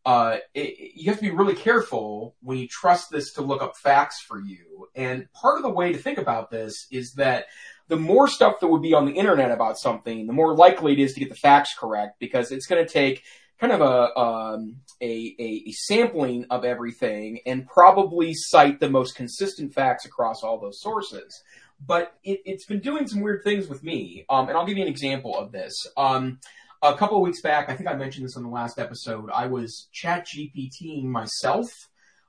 [0.06, 3.78] uh, it, you have to be really careful when you trust this to look up
[3.78, 4.90] facts for you.
[4.96, 7.46] And part of the way to think about this is that
[7.88, 11.00] the more stuff that would be on the internet about something, the more likely it
[11.00, 13.24] is to get the facts correct because it's going to take
[13.60, 19.72] kind of a, um, a, a, sampling of everything and probably cite the most consistent
[19.72, 21.44] facts across all those sources.
[21.86, 24.26] But it, has been doing some weird things with me.
[24.30, 25.74] Um, and I'll give you an example of this.
[25.96, 26.40] Um,
[26.82, 29.88] a couple weeks back, I think I mentioned this on the last episode, I was
[29.91, 31.70] chat GPTing myself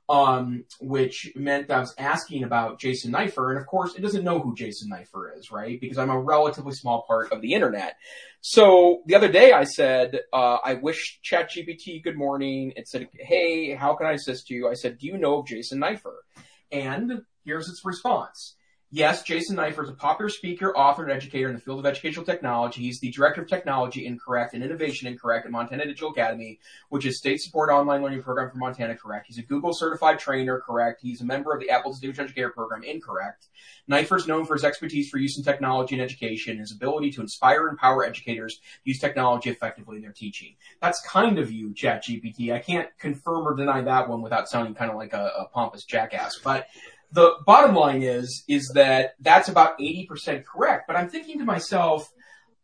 [0.09, 4.41] um, which meant I was asking about Jason Neiffer, and of course, it doesn't know
[4.41, 5.81] who Jason Neiffer is, right?
[5.81, 7.97] Because I'm a relatively small part of the internet.
[8.41, 13.75] So the other day, I said, uh, "I wish ChatGPT good morning." It said, "Hey,
[13.75, 16.25] how can I assist you?" I said, "Do you know of Jason Neiffer?"
[16.71, 18.57] And here's its response.
[18.95, 22.27] Yes, Jason Neiffer is a popular speaker, author, and educator in the field of educational
[22.27, 22.83] technology.
[22.83, 26.59] He's the director of technology incorrect and innovation incorrect at Montana Digital Academy,
[26.91, 29.29] which is state support online learning program for Montana correct.
[29.29, 31.01] He's a Google certified trainer correct.
[31.01, 33.47] He's a member of the Apple Distinguished Educator program incorrect.
[33.89, 37.23] Neiffer is known for his expertise for use in technology and education, his ability to
[37.23, 40.55] inspire and empower educators to use technology effectively in their teaching.
[40.83, 42.53] That's kind of you, ChatGPT.
[42.53, 45.85] I can't confirm or deny that one without sounding kind of like a, a pompous
[45.85, 46.67] jackass, but
[47.13, 50.85] the bottom line is is that that's about 80% correct.
[50.87, 52.11] But i'm thinking to myself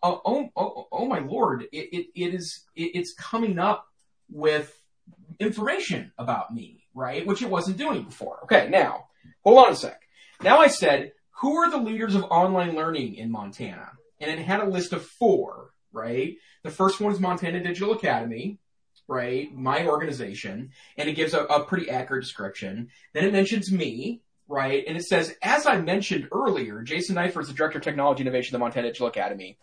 [0.02, 3.86] oh oh, oh, oh my lord it, it, it is it, it's coming up
[4.30, 4.74] with
[5.38, 7.24] information about me right?
[7.26, 8.40] Which it wasn't doing before.
[8.44, 9.06] Okay now
[9.44, 10.00] hold on a sec.
[10.42, 13.92] Now i said who are the leaders of online learning in montana?
[14.20, 16.36] And it had a list of four right?
[16.64, 18.58] The first one is montana digital academy
[19.08, 19.52] right?
[19.54, 22.90] My organization, and it gives a, a, pretty accurate description.
[23.14, 24.82] Then it mentions me, right?
[24.88, 28.54] And it says, as I mentioned earlier, Jason Neiffer is the Director of Technology Innovation
[28.54, 29.58] at the Montana Digital Academy.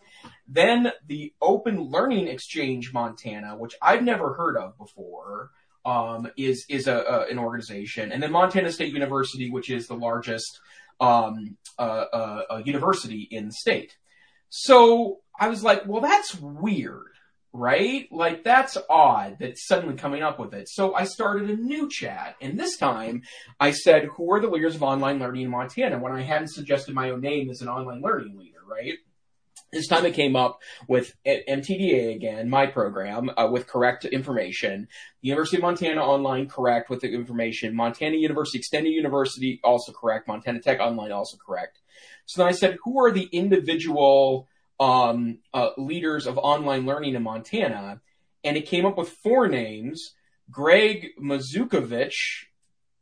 [0.48, 5.50] Then the Open Learning Exchange Montana, which I've never heard of before,
[5.84, 9.94] um, is is a, a, an organization, and then Montana State University, which is the
[9.94, 10.60] largest
[11.00, 13.96] um, uh, uh, university in the state.
[14.48, 17.15] So I was like, well, that's weird
[17.56, 18.06] right?
[18.12, 20.68] Like that's odd that's suddenly coming up with it.
[20.68, 23.22] So I started a new chat, and this time
[23.58, 26.94] I said, "Who are the leaders of online learning in Montana?" When I hadn't suggested
[26.94, 28.94] my own name as an online learning leader, right?
[29.72, 34.86] This time it came up with MTDA again, my program, uh, with correct information.
[35.22, 37.74] University of Montana Online correct with the information.
[37.74, 40.28] Montana University Extended University also correct.
[40.28, 41.80] Montana Tech Online also correct.
[42.26, 47.22] So then I said, who are the individual um, uh, leaders of online learning in
[47.22, 48.00] Montana,
[48.44, 50.14] and it came up with four names.
[50.50, 52.46] Greg Mazukovich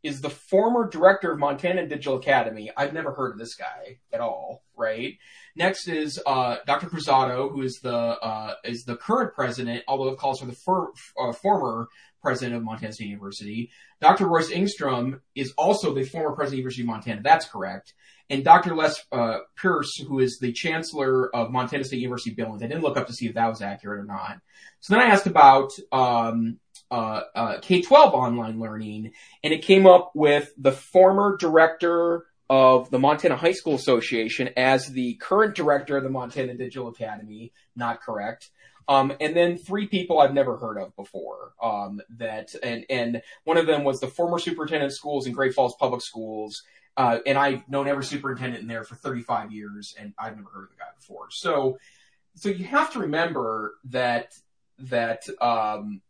[0.02, 2.70] is the former director of Montana Digital Academy.
[2.76, 5.14] I've never heard of this guy at all, right?
[5.56, 6.88] Next is uh, Dr.
[6.88, 10.92] Cruzado, who is the uh, is the current president, although it calls for the for,
[11.18, 11.88] uh, former
[12.24, 13.70] president of Montana State University.
[14.00, 14.26] Dr.
[14.26, 17.20] Royce Engstrom is also the former president of the University of Montana.
[17.22, 17.94] That's correct
[18.30, 18.74] and Dr.
[18.74, 22.62] Les uh, Pearce, who is the chancellor of Montana State University Billings.
[22.62, 24.38] I didn't look up to see if that was accurate or not.
[24.80, 26.58] So then I asked about um,
[26.90, 32.98] uh, uh, K-12 online learning, and it came up with the former director of the
[32.98, 37.52] Montana High School Association as the current director of the Montana Digital Academy.
[37.76, 38.50] Not correct.
[38.88, 41.52] Um, and then three people I've never heard of before.
[41.62, 45.54] Um, that and and one of them was the former superintendent of schools in Great
[45.54, 46.62] Falls Public Schools,
[46.96, 50.64] uh, and I've known every superintendent in there for 35 years, and I've never heard
[50.64, 51.28] of the guy before.
[51.30, 51.78] So,
[52.34, 54.32] so you have to remember that
[54.78, 56.02] that um,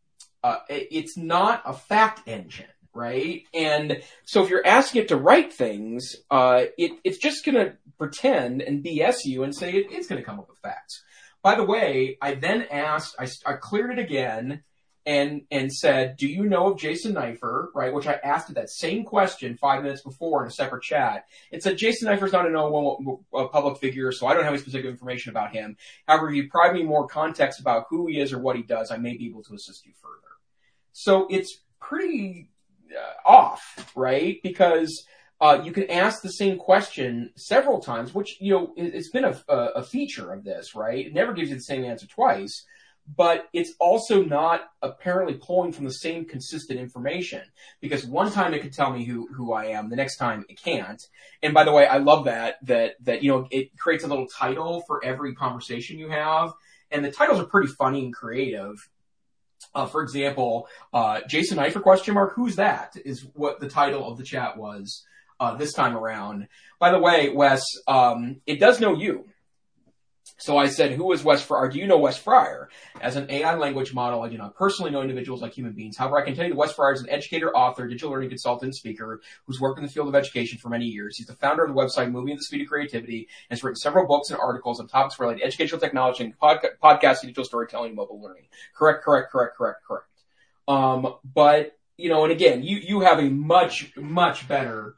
[0.42, 3.42] uh, it's not a fact engine, right?
[3.54, 7.76] And so if you're asking it to write things, uh, it, it's just going to
[7.98, 11.02] pretend and BS you and say it, it's going to come up with facts.
[11.44, 14.62] By the way, I then asked, I, I cleared it again
[15.04, 19.04] and and said, "Do you know of Jason Neiffer?" Right, which I asked that same
[19.04, 21.26] question five minutes before in a separate chat.
[21.50, 23.18] It said, "Jason Neiffer is not a known
[23.52, 25.76] public figure, so I don't have any specific information about him.
[26.08, 28.90] However, if you provide me more context about who he is or what he does,
[28.90, 30.14] I may be able to assist you further."
[30.92, 32.48] So it's pretty
[32.90, 34.38] uh, off, right?
[34.42, 35.04] Because
[35.40, 39.42] uh, you can ask the same question several times, which you know it's been a,
[39.48, 41.06] a feature of this, right?
[41.06, 42.64] It never gives you the same answer twice
[43.16, 47.42] but it's also not apparently pulling from the same consistent information
[47.80, 50.60] because one time it could tell me who who I am, the next time it
[50.60, 51.02] can't.
[51.42, 54.26] And by the way, I love that that that you know it creates a little
[54.26, 56.52] title for every conversation you have,
[56.90, 58.88] and the titles are pretty funny and creative.
[59.74, 64.16] Uh, for example, uh, Jason Neiffer question mark who's that is what the title of
[64.16, 65.04] the chat was
[65.40, 66.48] uh, this time around.
[66.78, 69.26] By the way, Wes, um, it does know you.
[70.38, 71.68] So I said, who is Wes Fryer?
[71.68, 72.68] Do you know Wes Fryer?
[73.00, 75.96] As an AI language model, I do not personally know individuals like human beings.
[75.96, 78.68] However, I can tell you that Wes Fryer is an educator, author, digital learning consultant,
[78.68, 81.16] and speaker who's worked in the field of education for many years.
[81.16, 83.76] He's the founder of the website Moving at the Speed of Creativity and has written
[83.76, 87.88] several books and articles on topics related to educational technology and podca- podcasting, digital storytelling,
[87.88, 88.44] and mobile learning.
[88.74, 90.08] Correct, correct, correct, correct, correct.
[90.66, 94.93] Um, but, you know, and again, you, you have a much, much better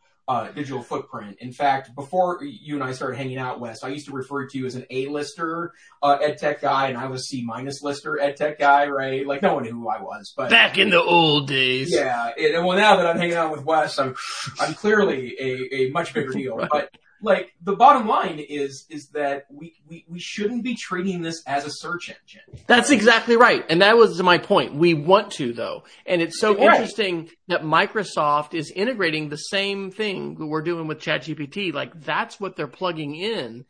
[0.55, 1.37] digital footprint.
[1.41, 4.59] In fact, before you and I started hanging out, Wes, I used to refer to
[4.59, 5.73] you as an A-lister
[6.03, 9.27] uh, ed tech guy, and I was C minus lister ed tech guy, right?
[9.27, 11.93] Like no one knew who I was, but back in the old days.
[11.93, 14.17] Yeah, and well, now that I'm hanging out with Wes, I'm
[14.59, 16.57] I'm clearly a, a much bigger deal.
[16.57, 16.69] right.
[16.71, 16.91] But
[17.23, 21.65] like the bottom line is is that we, we we shouldn't be treating this as
[21.65, 22.63] a search engine.
[22.67, 24.75] That's exactly right, and that was my point.
[24.75, 26.73] We want to though, and it's so right.
[26.73, 31.73] interesting that Microsoft is integrating the same thing that we're doing with ChatGPT.
[31.73, 33.65] Like that's what they're plugging in,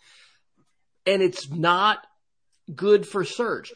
[1.06, 2.06] and it's not
[2.74, 3.72] good for search.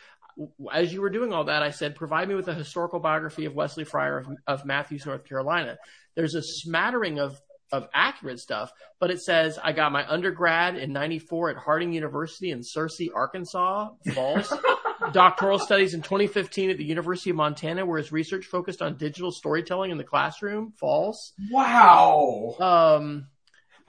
[0.72, 3.54] As you were doing all that, I said, provide me with a historical biography of
[3.54, 5.76] Wesley Fryer of, of Matthews, North Carolina.
[6.14, 7.40] There's a smattering of
[7.72, 12.50] of accurate stuff, but it says I got my undergrad in 94 at Harding University
[12.50, 13.90] in Searcy, Arkansas.
[14.14, 14.52] False.
[15.12, 19.32] Doctoral studies in 2015 at the University of Montana, where his research focused on digital
[19.32, 20.72] storytelling in the classroom.
[20.78, 21.32] False.
[21.50, 22.56] Wow.
[22.60, 23.28] Um,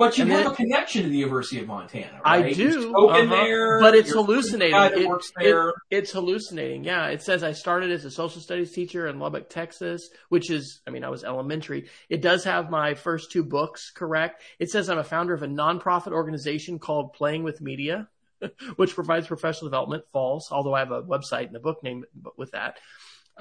[0.02, 2.45] but you have then, a connection to the University of Montana, right?
[2.45, 2.95] I do.
[2.95, 3.26] Uh-huh.
[3.26, 4.76] There, but it's hallucinating.
[4.76, 5.70] It, works there.
[5.70, 6.84] It, it's hallucinating.
[6.84, 7.08] Yeah.
[7.08, 10.89] It says I started as a social studies teacher in Lubbock, Texas, which is, I
[10.89, 11.88] mean, I was elementary.
[12.10, 14.41] It does have my first two books correct.
[14.60, 18.10] It says I'm a founder of a nonprofit organization called Playing with Media,
[18.78, 20.06] which provides professional development.
[20.12, 20.52] False.
[20.52, 22.06] Although I have a website and a book name
[22.38, 22.80] with that.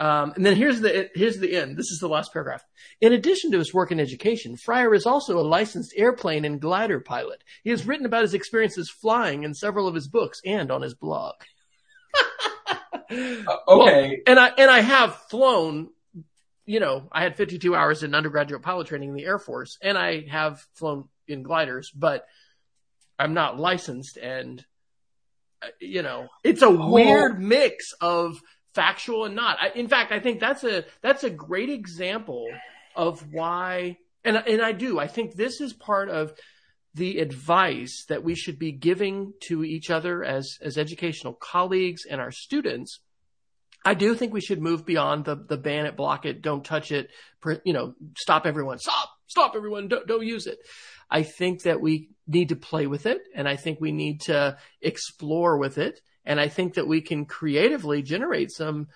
[0.01, 1.77] Um, and then here's the here's the end.
[1.77, 2.65] This is the last paragraph.
[3.03, 7.01] In addition to his work in education, Fryer is also a licensed airplane and glider
[7.01, 7.45] pilot.
[7.63, 10.95] He has written about his experiences flying in several of his books and on his
[10.95, 11.35] blog.
[12.75, 12.77] uh,
[13.11, 13.45] okay.
[13.69, 15.91] Well, and I and I have flown.
[16.65, 19.99] You know, I had 52 hours in undergraduate pilot training in the Air Force, and
[19.99, 22.27] I have flown in gliders, but
[23.19, 24.17] I'm not licensed.
[24.17, 24.65] And
[25.61, 26.91] uh, you know, it's a oh.
[26.91, 28.41] weird mix of
[28.75, 29.59] factual and not.
[29.61, 32.47] I, in fact, I think that's a that's a great example
[32.95, 34.99] of why, and and I do.
[34.99, 36.33] I think this is part of
[36.95, 42.21] the advice that we should be giving to each other as as educational colleagues and
[42.21, 43.01] our students.
[43.85, 46.93] I do think we should move beyond the the ban it, block it, don't touch
[46.93, 47.11] it,
[47.64, 50.59] you know, stop everyone, stop, stop everyone, don't don't use it.
[51.11, 54.59] I think that we need to play with it, and I think we need to
[54.81, 56.01] explore with it
[56.31, 58.87] and I think that we can creatively generate some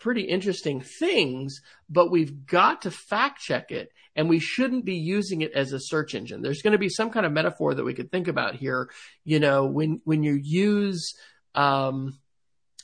[0.00, 5.42] pretty interesting things, but we've got to fact check it and we shouldn't be using
[5.42, 6.42] it as a search engine.
[6.42, 8.90] There's going to be some kind of metaphor that we could think about here.
[9.24, 11.14] You know, when, when you use,
[11.54, 12.18] um,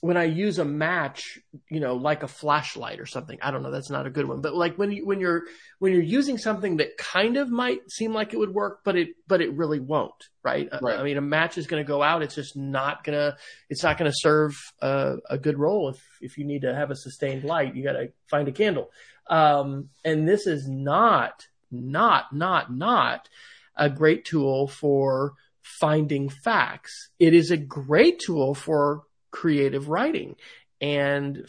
[0.01, 1.39] when I use a match,
[1.69, 4.41] you know, like a flashlight or something, I don't know, that's not a good one,
[4.41, 5.43] but like when you, when you're,
[5.81, 9.09] when you're using something that kind of might seem like it would work, but it,
[9.27, 10.69] but it really won't, right?
[10.81, 10.99] right.
[10.99, 12.23] I mean, a match is going to go out.
[12.23, 13.37] It's just not going to,
[13.69, 15.89] it's not going to serve a, a, good role.
[15.89, 18.91] If, if you need to have a sustained light, you got to find a candle.
[19.29, 23.29] Um, and this is not, not, not, not
[23.77, 27.11] a great tool for finding facts.
[27.19, 30.37] It is a great tool for creative writing.
[30.81, 31.47] And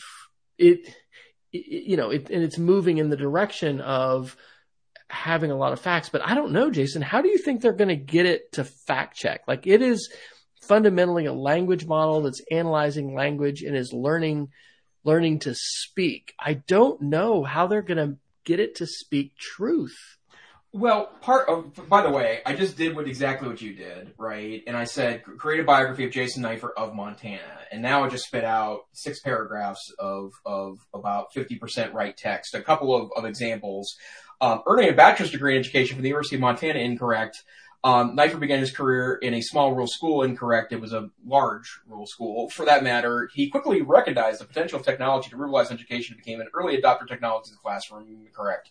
[0.58, 0.94] it,
[1.52, 4.36] it you know it, and it's moving in the direction of
[5.10, 6.10] having a lot of facts.
[6.10, 8.64] But i don't know jason how do you think they're going to get it to
[8.64, 9.42] fact check?
[9.48, 10.12] Like it is
[10.62, 14.50] fundamentally a language model that's analyzing language and is learning
[15.04, 16.34] learning to speak.
[16.40, 20.18] I don't know how they're going to get it to speak truth
[20.72, 24.62] well, part of, by the way, I just did what exactly what you did, right?
[24.68, 27.42] And I said, create a biography of Jason Neifert of Montana.
[27.72, 32.62] And now I just spit out six paragraphs of, of about 50% right text, a
[32.62, 33.96] couple of, of examples.
[34.42, 37.44] Um, earning a bachelor's degree in education from the University of Montana, incorrect.
[37.84, 40.72] Um, Neifert began his career in a small rural school, incorrect.
[40.72, 42.50] It was a large rural school.
[42.50, 46.42] For that matter, he quickly recognized the potential of technology to ruralize education and became
[46.42, 48.70] an early adopter technology in the classroom, correct.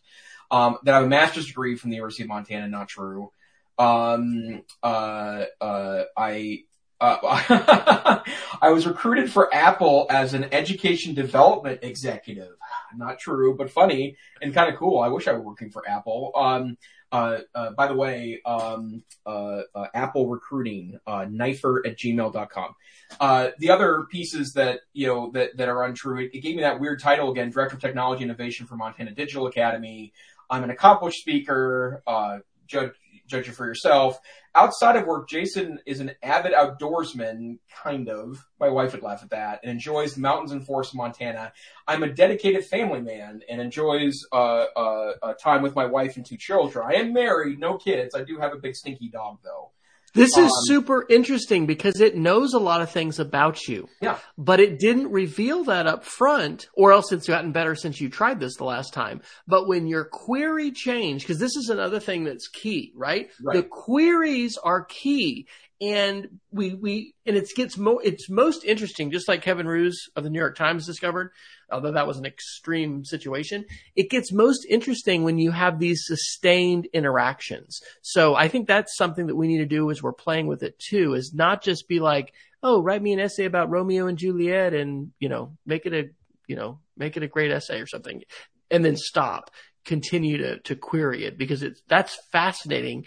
[0.51, 3.33] Um, that I have a master's degree from the University of Montana, not true.
[3.79, 6.65] Um, uh, uh, I,
[7.01, 8.21] uh,
[8.63, 12.55] I was recruited for Apple as an education development executive.
[12.97, 15.01] Not true, but funny and kind of cool.
[15.01, 16.33] I wish I were working for Apple.
[16.35, 16.77] Um,
[17.11, 22.75] uh, uh, by the way, um, uh, uh Apple recruiting, uh, Neifert at gmail.com.
[23.19, 26.63] Uh, the other pieces that, you know, that, that are untrue, it, it, gave me
[26.63, 30.13] that weird title again, Director of Technology Innovation for Montana Digital Academy.
[30.51, 32.93] I'm an accomplished speaker, uh, judge,
[33.27, 34.19] judge it for yourself.
[34.55, 38.45] Outside of work, Jason is an avid outdoorsman, kind of.
[38.59, 41.53] My wife would laugh at that, and enjoys the mountains and forests of Montana.
[41.87, 46.27] I'm a dedicated family man and enjoys uh, uh, uh, time with my wife and
[46.27, 46.87] two children.
[46.91, 48.15] I am married, no kids.
[48.15, 49.71] I do have a big stinky dog, though.
[50.15, 53.89] This is um, super interesting because it knows a lot of things about you.
[54.01, 54.19] Yeah.
[54.37, 58.41] But it didn't reveal that up front, or else it's gotten better since you tried
[58.41, 59.23] this the last time.
[59.47, 63.29] But when your query changed, because this is another thing that's key, right?
[63.43, 63.57] right?
[63.57, 65.47] The queries are key.
[65.81, 70.25] And we, we, and it gets mo, it's most interesting, just like Kevin Roose of
[70.25, 71.31] the New York Times discovered,
[71.71, 73.65] although that was an extreme situation.
[73.95, 77.81] It gets most interesting when you have these sustained interactions.
[78.03, 80.79] So I think that's something that we need to do as we're playing with it
[80.79, 84.75] too, is not just be like, oh, write me an essay about Romeo and Juliet
[84.75, 86.11] and, you know, make it a,
[86.47, 88.23] you know, make it a great essay or something
[88.71, 89.51] and then stop.
[89.85, 93.07] Continue to, to query it because it's, that's fascinating.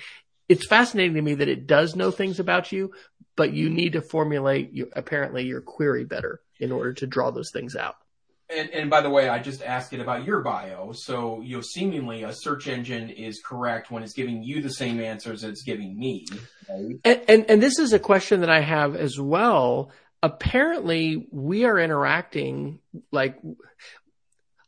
[0.50, 2.92] It's fascinating to me that it does know things about you,
[3.36, 7.52] but you need to formulate you, apparently your query better in order to draw those
[7.52, 7.96] things out.
[8.54, 10.92] And, and by the way, I just asked it about your bio.
[10.94, 15.00] So, you know, seemingly a search engine is correct when it's giving you the same
[15.00, 16.26] answers it's giving me.
[16.70, 19.92] And, and, and this is a question that I have as well.
[20.24, 22.80] Apparently, we are interacting
[23.12, 23.40] like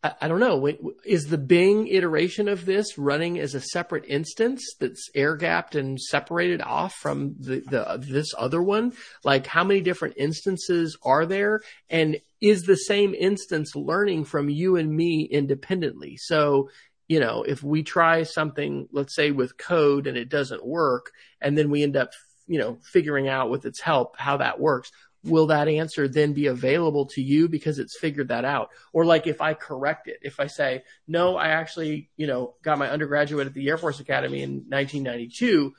[0.03, 0.69] I, don't know.
[1.05, 5.97] Is the Bing iteration of this running as a separate instance that's air gapped and
[5.97, 8.91] separated off from the, the this other one?
[9.23, 11.61] Like, how many different instances are there?
[11.89, 16.17] And is the same instance learning from you and me independently?
[16.17, 16.69] So,
[17.07, 21.57] you know, if we try something, let's say with code and it doesn't work, and
[21.57, 22.11] then we end up,
[22.45, 24.91] you know, figuring out with its help how that works
[25.23, 28.69] will that answer then be available to you because it's figured that out?
[28.91, 32.77] Or like if I correct it, if I say, no, I actually, you know, got
[32.77, 35.73] my undergraduate at the Air Force Academy in 1992,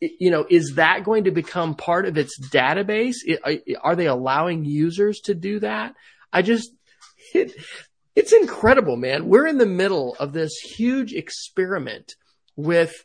[0.00, 3.16] you know, is that going to become part of its database?
[3.82, 5.94] Are they allowing users to do that?
[6.32, 6.70] I just,
[7.34, 7.52] it,
[8.14, 9.28] it's incredible, man.
[9.28, 12.14] We're in the middle of this huge experiment
[12.56, 13.04] with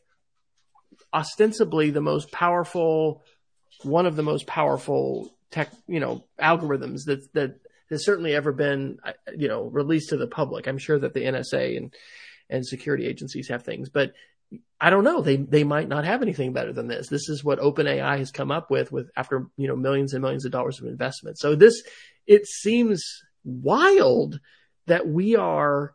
[1.14, 3.24] ostensibly the most powerful,
[3.84, 8.97] one of the most powerful tech, you know, algorithms that that has certainly ever been,
[9.06, 10.68] uh, you know, released to the public.
[10.68, 11.93] I'm sure that the NSA and
[12.49, 14.14] and security agencies have things, but
[14.82, 15.22] I don't know.
[15.22, 17.08] They they might not have anything better than this.
[17.08, 20.45] This is what OpenAI has come up with with after you know millions and millions
[20.45, 21.38] of dollars of investment.
[21.38, 21.82] So this
[22.26, 23.04] it seems
[23.43, 24.39] wild
[24.88, 25.93] that we are,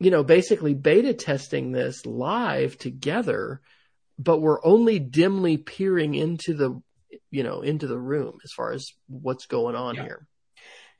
[0.00, 3.60] you know, basically beta testing this live together,
[4.18, 6.82] but we're only dimly peering into the
[7.30, 10.02] you know, into the room as far as what's going on yeah.
[10.02, 10.26] here.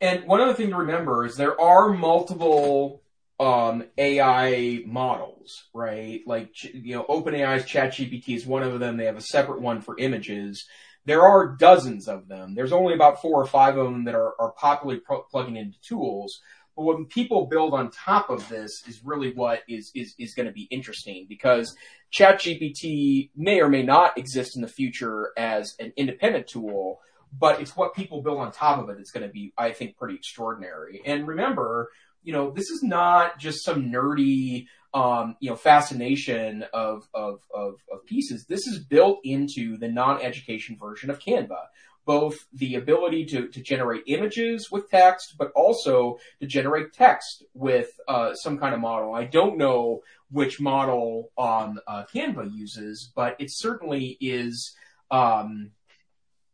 [0.01, 3.03] And one other thing to remember is there are multiple
[3.41, 6.21] um, AI models, right?
[6.27, 8.97] Like, you know, OpenAI's ChatGPT is one of them.
[8.97, 10.67] They have a separate one for images.
[11.05, 12.55] There are dozens of them.
[12.55, 15.79] There's only about four or five of them that are, are popularly pro- plugging into
[15.81, 16.41] tools.
[16.77, 20.47] But when people build on top of this is really what is, is, is going
[20.47, 21.77] to be interesting because
[22.13, 27.01] ChatGPT may or may not exist in the future as an independent tool,
[27.37, 29.97] but it's what people build on top of it that's going to be, I think,
[29.97, 31.01] pretty extraordinary.
[31.05, 31.91] And remember,
[32.23, 37.75] you know, this is not just some nerdy, um, you know, fascination of, of, of,
[37.93, 38.47] of pieces.
[38.47, 41.67] This is built into the non-education version of Canva
[42.05, 47.89] both the ability to, to generate images with text, but also to generate text with
[48.09, 49.15] uh, some kind of model.
[49.15, 54.75] I don't know which model um, uh, Canva uses, but it certainly is.
[55.11, 55.71] Um,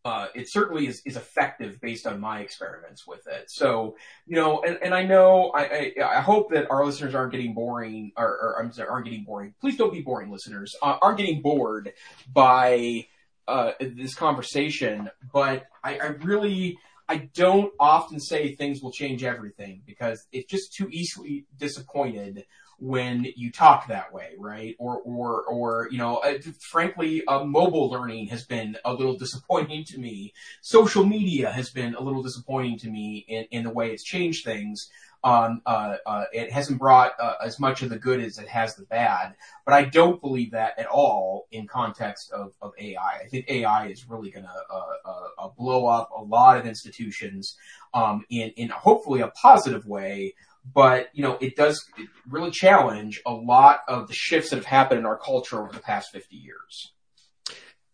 [0.03, 3.51] uh, it certainly is, is effective based on my experiments with it.
[3.51, 3.96] So,
[4.26, 7.53] you know, and, and I know, I, I, I hope that our listeners aren't getting
[7.53, 9.53] boring, or, or I'm sorry, aren't getting boring.
[9.61, 10.74] Please don't be boring, listeners.
[10.80, 11.92] Uh, aren't getting bored
[12.32, 13.09] by
[13.49, 16.78] uh, this conversation, but I, I really
[17.11, 22.45] I don't often say things will change everything because it's just too easily disappointed
[22.78, 24.76] when you talk that way, right?
[24.78, 26.38] Or, or, or, you know, uh,
[26.70, 30.32] frankly, uh, mobile learning has been a little disappointing to me.
[30.62, 34.45] Social media has been a little disappointing to me in, in the way it's changed
[34.45, 34.88] things.
[35.22, 38.74] Um, uh, uh, it hasn't brought uh, as much of the good as it has
[38.74, 39.34] the bad,
[39.66, 43.20] but I don't believe that at all in context of, of AI.
[43.22, 46.66] I think AI is really going to uh, uh, uh, blow up a lot of
[46.66, 47.56] institutions
[47.92, 50.34] um, in in hopefully a positive way.
[50.74, 51.84] But you know, it does
[52.28, 55.80] really challenge a lot of the shifts that have happened in our culture over the
[55.80, 56.92] past fifty years.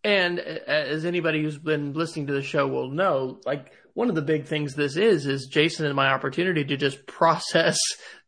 [0.05, 4.23] And as anybody who's been listening to the show will know, like one of the
[4.23, 7.79] big things this is is Jason and my opportunity to just process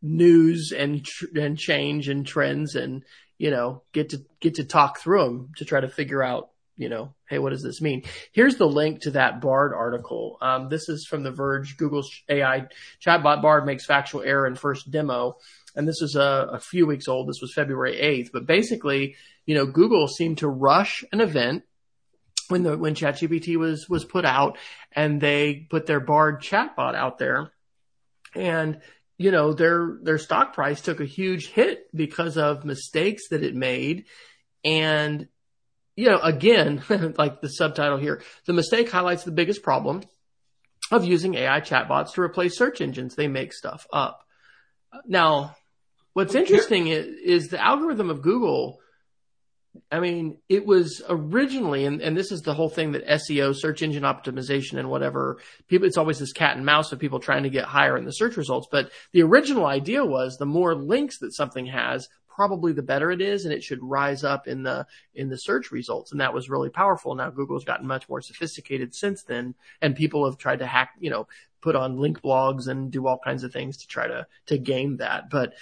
[0.02, 3.04] news and and change and trends and
[3.38, 6.88] you know, get to, get to talk through them to try to figure out, you
[6.88, 8.02] know, hey, what does this mean?
[8.32, 10.38] Here's the link to that Bard article.
[10.40, 11.76] Um, this is from The Verge.
[11.76, 12.66] Google's AI
[13.04, 15.36] chatbot Bard makes factual error in first demo.
[15.74, 17.28] And this is a, a few weeks old.
[17.28, 18.30] This was February 8th.
[18.32, 19.16] But basically,
[19.46, 21.64] you know, Google seemed to rush an event
[22.48, 24.58] when the when ChatGPT was was put out
[24.92, 27.52] and they put their Bard chatbot out there.
[28.34, 28.80] And
[29.16, 33.54] you know their their stock price took a huge hit because of mistakes that it
[33.54, 34.06] made.
[34.64, 35.28] And
[35.96, 36.82] you know again
[37.18, 40.02] like the subtitle here the mistake highlights the biggest problem
[40.90, 43.14] of using AI chatbots to replace search engines.
[43.14, 44.24] They make stuff up.
[45.06, 45.54] Now
[46.14, 48.80] what's interesting is, is the algorithm of Google
[49.90, 53.82] I mean, it was originally, and, and this is the whole thing that SEO, search
[53.82, 57.50] engine optimization and whatever, people, it's always this cat and mouse of people trying to
[57.50, 58.68] get higher in the search results.
[58.70, 63.20] But the original idea was the more links that something has, probably the better it
[63.20, 66.12] is and it should rise up in the, in the search results.
[66.12, 67.14] And that was really powerful.
[67.14, 71.10] Now Google's gotten much more sophisticated since then and people have tried to hack, you
[71.10, 71.26] know,
[71.60, 74.98] put on link blogs and do all kinds of things to try to, to game
[74.98, 75.30] that.
[75.30, 75.54] But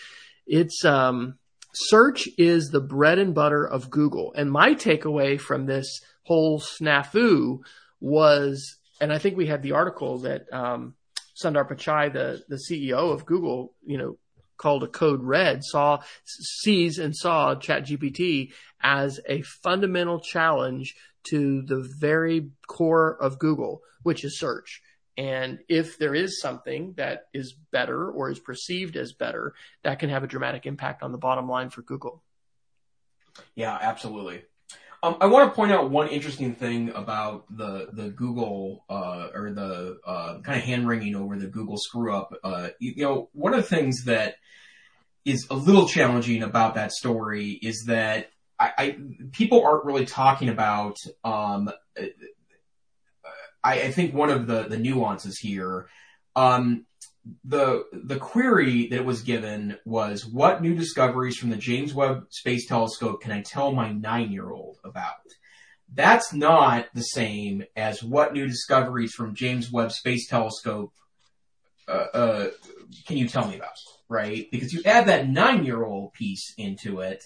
[0.47, 1.39] it's, um,
[1.77, 4.33] search is the bread and butter of Google.
[4.35, 7.59] And my takeaway from this whole snafu
[8.01, 10.95] was, and I think we had the article that um,
[11.43, 14.17] Sundar Pichai, the the CEO of Google, you know,
[14.57, 21.87] called a code red, saw sees and saw ChatGPT as a fundamental challenge to the
[21.99, 24.81] very core of Google, which is search.
[25.17, 30.11] And if there is something that is better or is perceived as better, that can
[30.11, 32.23] have a dramatic impact on the bottom line for Google.
[33.55, 34.43] Yeah, absolutely.
[35.03, 39.53] Um, I want to point out one interesting thing about the the Google uh, or
[39.53, 42.35] the uh, kind of hand wringing over the Google screw up.
[42.43, 44.37] Uh, you, you, know, one of the things that
[45.25, 48.99] is a little challenging about that story is that I, I
[49.33, 51.71] people aren't really talking about um,
[53.67, 55.89] I, I think one of the, the nuances here,
[56.37, 56.87] um,
[57.45, 62.69] the the query that was given was what new discoveries from the James Webb Space
[62.69, 65.15] Telescope can I tell my nine year old about?
[65.93, 70.93] That's not the same as what new discoveries from James Webb Space Telescope
[71.89, 72.51] uh, uh,
[73.07, 73.71] can you tell me about,
[74.09, 74.47] right?
[74.53, 77.25] Because you add that nine year old piece into it,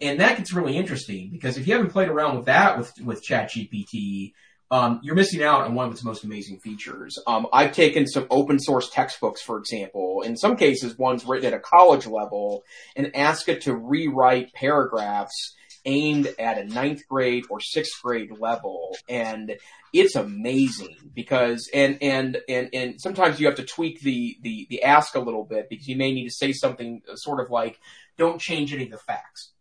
[0.00, 3.22] and that gets really interesting because if you haven't played around with that with with
[3.22, 4.32] ChatGPT,
[4.74, 7.16] um, you're missing out on one of its most amazing features.
[7.28, 11.56] Um, I've taken some open source textbooks, for example, in some cases, ones written at
[11.56, 12.64] a college level,
[12.96, 15.54] and ask it to rewrite paragraphs
[15.84, 18.96] aimed at a ninth grade or sixth grade level.
[19.08, 19.56] And
[19.92, 24.82] it's amazing because, and, and, and, and sometimes you have to tweak the, the, the
[24.82, 27.78] ask a little bit because you may need to say something sort of like,
[28.18, 29.52] don't change any of the facts,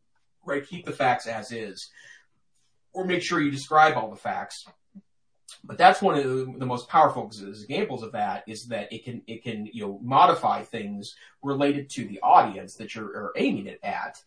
[0.43, 0.67] right?
[0.67, 1.87] Keep the facts as is.
[2.93, 4.65] Or make sure you describe all the facts
[5.63, 9.43] but that's one of the, most powerful examples of that is that it can it
[9.43, 14.21] can you know modify things related to the audience that you're aiming it at.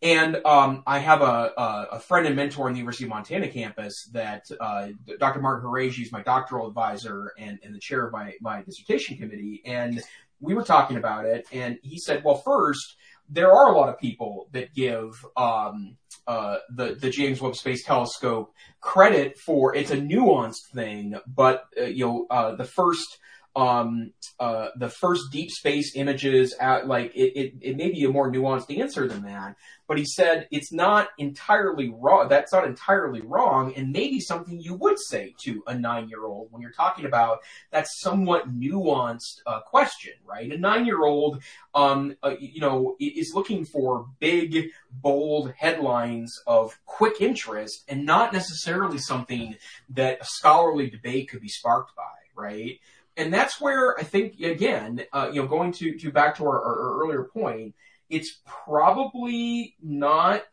[0.00, 3.48] And um, I have a, a, a, friend and mentor in the University of Montana
[3.48, 5.40] campus that uh, Dr.
[5.40, 9.60] Martin Horejsi is my doctoral advisor and, and the chair of my, my dissertation committee.
[9.64, 10.00] And
[10.38, 12.94] we were talking about it, and he said, well, first,
[13.28, 17.84] there are a lot of people that give um, uh, the the James Webb Space
[17.84, 23.18] Telescope credit for it's a nuanced thing, but uh, you know uh, the first
[23.58, 28.08] um, uh, the first deep space images, at, like it, it, it may be a
[28.08, 29.56] more nuanced answer than that.
[29.88, 32.28] But he said it's not entirely wrong.
[32.28, 36.70] That's not entirely wrong, and maybe something you would say to a nine-year-old when you're
[36.70, 37.38] talking about
[37.72, 40.52] that somewhat nuanced uh, question, right?
[40.52, 41.42] A nine-year-old,
[41.74, 48.32] um, uh, you know, is looking for big, bold headlines of quick interest, and not
[48.32, 49.56] necessarily something
[49.88, 52.02] that a scholarly debate could be sparked by,
[52.36, 52.78] right?
[53.18, 56.64] And that's where I think again, uh, you know, going to to back to our,
[56.64, 57.74] our, earlier point,
[58.08, 60.44] it's probably not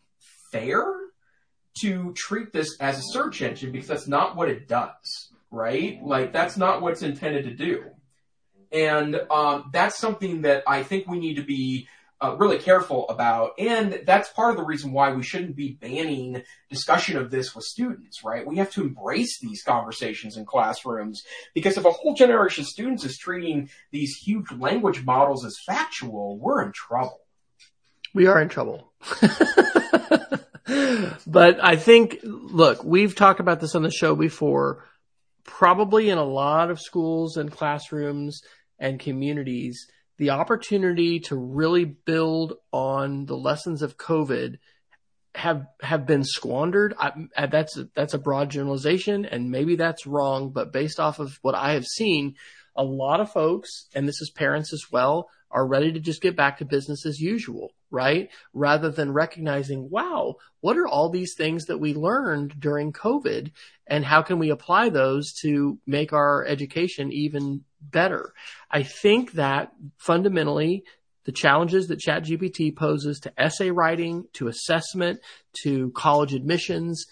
[0.51, 0.83] fair
[1.81, 5.99] to treat this as a search engine because that's not what it does, right?
[6.03, 7.85] Like that's not what it's intended to do,
[8.71, 11.87] and um, that's something that I think we need to be
[12.21, 13.51] uh, really careful about.
[13.59, 17.65] And that's part of the reason why we shouldn't be banning discussion of this with
[17.65, 18.45] students, right?
[18.47, 23.03] We have to embrace these conversations in classrooms because if a whole generation of students
[23.03, 27.21] is treating these huge language models as factual, we're in trouble.
[28.13, 28.93] We are in trouble.
[31.27, 34.85] but I think, look, we've talked about this on the show before.
[35.43, 38.41] Probably in a lot of schools and classrooms
[38.79, 39.87] and communities,
[40.17, 44.57] the opportunity to really build on the lessons of COVID
[45.35, 46.93] have have been squandered.
[46.97, 50.51] I, that's a, that's a broad generalization, and maybe that's wrong.
[50.51, 52.35] But based off of what I have seen,
[52.75, 56.35] a lot of folks, and this is parents as well, are ready to just get
[56.35, 58.29] back to business as usual, right?
[58.53, 63.51] Rather than recognizing, wow, what are all these things that we learned during COVID,
[63.87, 68.33] and how can we apply those to make our education even better?
[68.69, 70.83] I think that fundamentally
[71.25, 75.19] the challenges that ChatGPT poses to essay writing, to assessment,
[75.63, 77.05] to college admissions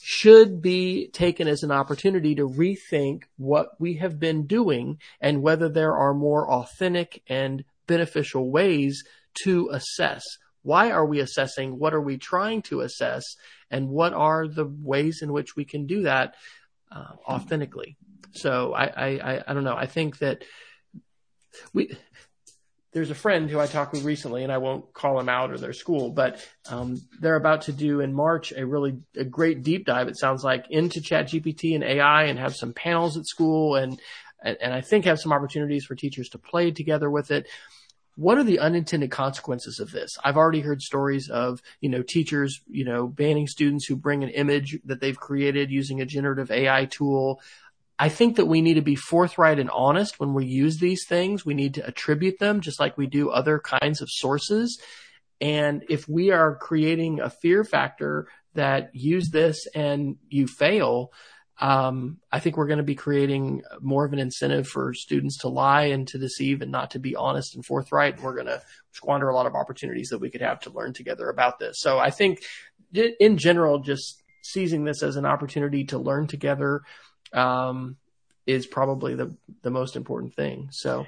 [0.00, 5.68] should be taken as an opportunity to rethink what we have been doing and whether
[5.68, 9.02] there are more authentic and beneficial ways
[9.32, 10.22] to assess.
[10.62, 11.78] Why are we assessing?
[11.78, 13.24] What are we trying to assess?
[13.70, 16.34] And what are the ways in which we can do that
[16.90, 17.96] uh, authentically?
[18.32, 19.76] So I, I, I don't know.
[19.76, 20.44] I think that
[21.72, 21.96] we
[22.94, 25.58] there's a friend who I talked with recently, and I won't call him out or
[25.58, 29.84] their school, but um, they're about to do in March a really a great deep
[29.84, 30.06] dive.
[30.06, 34.00] It sounds like into ChatGPT and AI, and have some panels at school, and
[34.42, 37.48] and I think have some opportunities for teachers to play together with it.
[38.16, 40.16] What are the unintended consequences of this?
[40.22, 44.30] I've already heard stories of, you know, teachers, you know, banning students who bring an
[44.30, 47.40] image that they've created using a generative AI tool.
[47.98, 51.44] I think that we need to be forthright and honest when we use these things.
[51.44, 54.80] We need to attribute them just like we do other kinds of sources.
[55.40, 61.12] And if we are creating a fear factor that use this and you fail,
[61.60, 65.48] um, I think we're going to be creating more of an incentive for students to
[65.48, 68.20] lie and to deceive and not to be honest and forthright.
[68.20, 68.60] We're going to
[68.92, 71.80] squander a lot of opportunities that we could have to learn together about this.
[71.80, 72.42] So I think
[72.92, 76.82] in general, just seizing this as an opportunity to learn together,
[77.32, 77.96] um,
[78.46, 80.68] is probably the the most important thing.
[80.70, 81.06] So.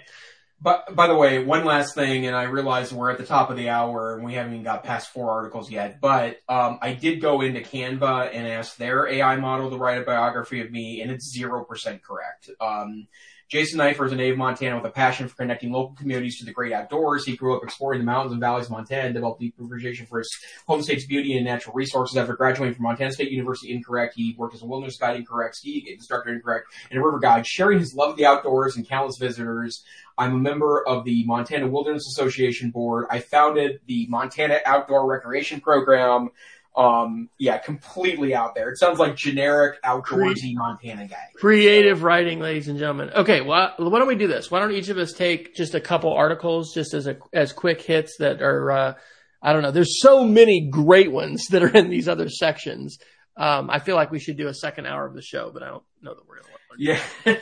[0.61, 3.57] But by the way, one last thing, and I realize we're at the top of
[3.57, 6.00] the hour and we haven't even got past four articles yet.
[6.00, 10.04] But um, I did go into Canva and ask their AI model to write a
[10.04, 12.48] biography of me, and it's zero percent correct.
[12.59, 13.07] Um,
[13.49, 16.53] Jason Neiffer is a native Montana with a passion for connecting local communities to the
[16.53, 17.24] great outdoors.
[17.24, 20.18] He grew up exploring the mountains and valleys of Montana and developed deep appreciation for
[20.18, 20.36] his
[20.66, 22.16] home state's beauty and natural resources.
[22.16, 25.57] After graduating from Montana State University in incorrect, he worked as a wilderness guide incorrect,
[25.57, 29.16] ski instructor incorrect, and a river guide, sharing his love of the outdoors and countless
[29.16, 29.84] visitors.
[30.18, 33.07] I'm a member of the Montana Wilderness Association Board.
[33.11, 36.30] I founded the Montana Outdoor Recreation Program.
[36.77, 38.68] Um, yeah, completely out there.
[38.68, 41.31] It sounds like generic outdoorsy Montana guy.
[41.35, 43.11] Creative writing, ladies and gentlemen.
[43.14, 44.51] Okay, well, why don't we do this?
[44.51, 47.81] Why don't each of us take just a couple articles, just as a as quick
[47.81, 48.95] hits that are, uh,
[49.43, 49.70] I don't know.
[49.70, 52.99] There's so many great ones that are in these other sections.
[53.37, 55.66] Um, I feel like we should do a second hour of the show, but I
[55.66, 56.57] don't know that we're going to.
[56.78, 57.01] Yeah,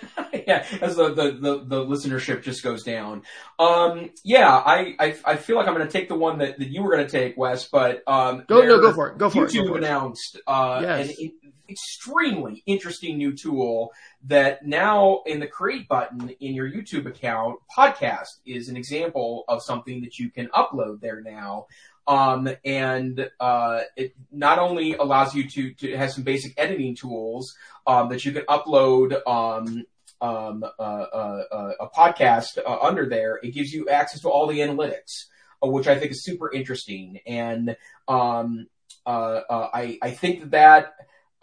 [0.46, 0.66] yeah.
[0.80, 3.22] As the, the, the the listenership just goes down.
[3.58, 6.68] Um, yeah, I, I I feel like I'm going to take the one that, that
[6.68, 7.68] you were going to take, Wes.
[7.68, 9.18] But um, go no, go for it.
[9.18, 9.70] Go for YouTube it.
[9.70, 11.18] YouTube announced uh, yes.
[11.18, 11.32] an
[11.68, 13.92] extremely interesting new tool
[14.24, 19.62] that now in the create button in your YouTube account, podcast is an example of
[19.62, 21.66] something that you can upload there now.
[22.06, 27.56] Um, and uh, it not only allows you to, to have some basic editing tools
[27.86, 29.84] um, that you can upload um,
[30.20, 34.46] um, uh, uh, uh a podcast uh, under there, it gives you access to all
[34.46, 35.26] the analytics,
[35.62, 37.20] uh, which I think is super interesting.
[37.26, 37.76] And
[38.08, 38.68] um,
[39.06, 40.94] I, I think that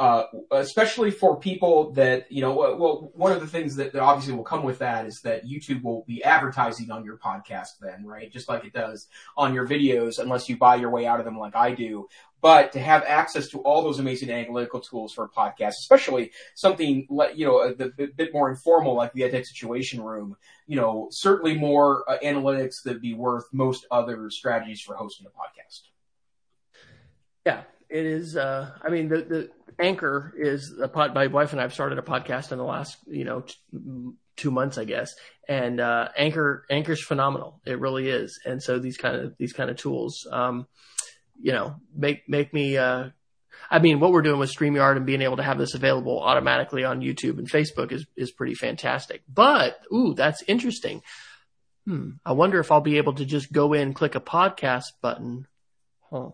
[0.02, 2.56] uh, especially for people that you know.
[2.56, 6.04] Well, one of the things that, obviously will come with that is that YouTube will
[6.08, 8.34] be advertising on your podcast, then, right?
[8.34, 9.06] Just like it does
[9.38, 12.08] on your videos, unless you buy your way out of them, like I do.
[12.42, 17.06] But to have access to all those amazing analytical tools for a podcast, especially something
[17.12, 20.36] like you know a, a bit more informal, like the EdTech Situation Room,
[20.66, 25.30] you know, certainly more uh, analytics that'd be worth most other strategies for hosting a
[25.30, 25.82] podcast.
[27.46, 28.36] Yeah, it is.
[28.36, 29.50] Uh, I mean, the the
[29.80, 31.14] Anchor is a pod.
[31.14, 33.56] My wife and I have started a podcast in the last, you know, t-
[34.36, 35.14] two months, I guess.
[35.48, 37.62] And uh, Anchor, Anchor's phenomenal.
[37.66, 38.40] It really is.
[38.46, 40.68] And so these kind of these kind of tools, um,
[41.40, 42.78] you know, make make me.
[42.78, 43.10] Uh,
[43.70, 46.84] I mean, what we're doing with StreamYard and being able to have this available automatically
[46.84, 49.24] on YouTube and Facebook is is pretty fantastic.
[49.32, 51.02] But ooh, that's interesting.
[51.86, 52.12] Hmm.
[52.26, 55.48] I wonder if I'll be able to just go in, click a podcast button.
[56.10, 56.32] Huh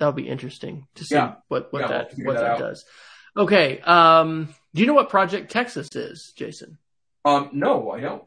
[0.00, 1.34] that'll be interesting to see yeah.
[1.46, 2.84] what what yeah, that we'll what that, that does.
[3.36, 3.78] Okay.
[3.80, 6.78] Um, do you know what Project Texas is, Jason?
[7.24, 8.24] Um, no, I don't.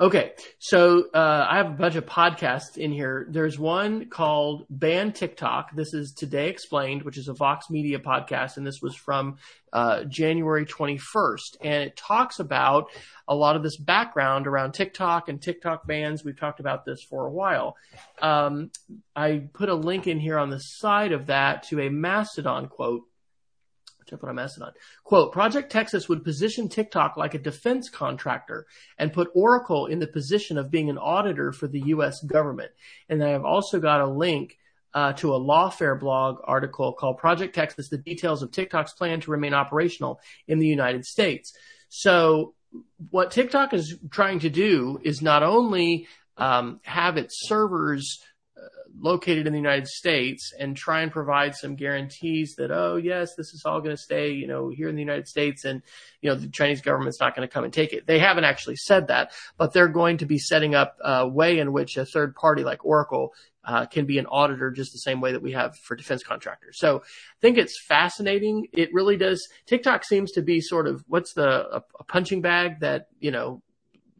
[0.00, 0.30] Okay,
[0.60, 3.26] so uh, I have a bunch of podcasts in here.
[3.30, 5.74] There's one called Ban TikTok.
[5.74, 9.38] This is Today Explained, which is a Vox Media podcast, and this was from
[9.72, 11.56] uh, January 21st.
[11.62, 12.90] And it talks about
[13.26, 16.22] a lot of this background around TikTok and TikTok bans.
[16.22, 17.76] We've talked about this for a while.
[18.22, 18.70] Um,
[19.16, 23.02] I put a link in here on the side of that to a Mastodon quote
[24.08, 24.72] to put a Mastodon.
[25.04, 28.66] Quote, Project Texas would position TikTok like a defense contractor
[28.98, 32.22] and put Oracle in the position of being an auditor for the U.S.
[32.22, 32.72] government.
[33.08, 34.58] And I have also got a link
[34.94, 39.30] uh, to a Lawfare blog article called Project Texas, the details of TikTok's plan to
[39.30, 41.52] remain operational in the United States.
[41.88, 42.54] So
[43.10, 46.06] what TikTok is trying to do is not only
[46.36, 48.20] um, have its servers
[49.00, 53.52] located in the United States and try and provide some guarantees that, oh, yes, this
[53.54, 55.82] is all going to stay, you know, here in the United States and,
[56.20, 58.06] you know, the Chinese government's not going to come and take it.
[58.06, 61.72] They haven't actually said that, but they're going to be setting up a way in
[61.72, 63.32] which a third party like Oracle
[63.64, 66.78] uh, can be an auditor just the same way that we have for defense contractors.
[66.78, 68.66] So I think it's fascinating.
[68.72, 69.46] It really does.
[69.66, 73.62] TikTok seems to be sort of what's the a, a punching bag that you know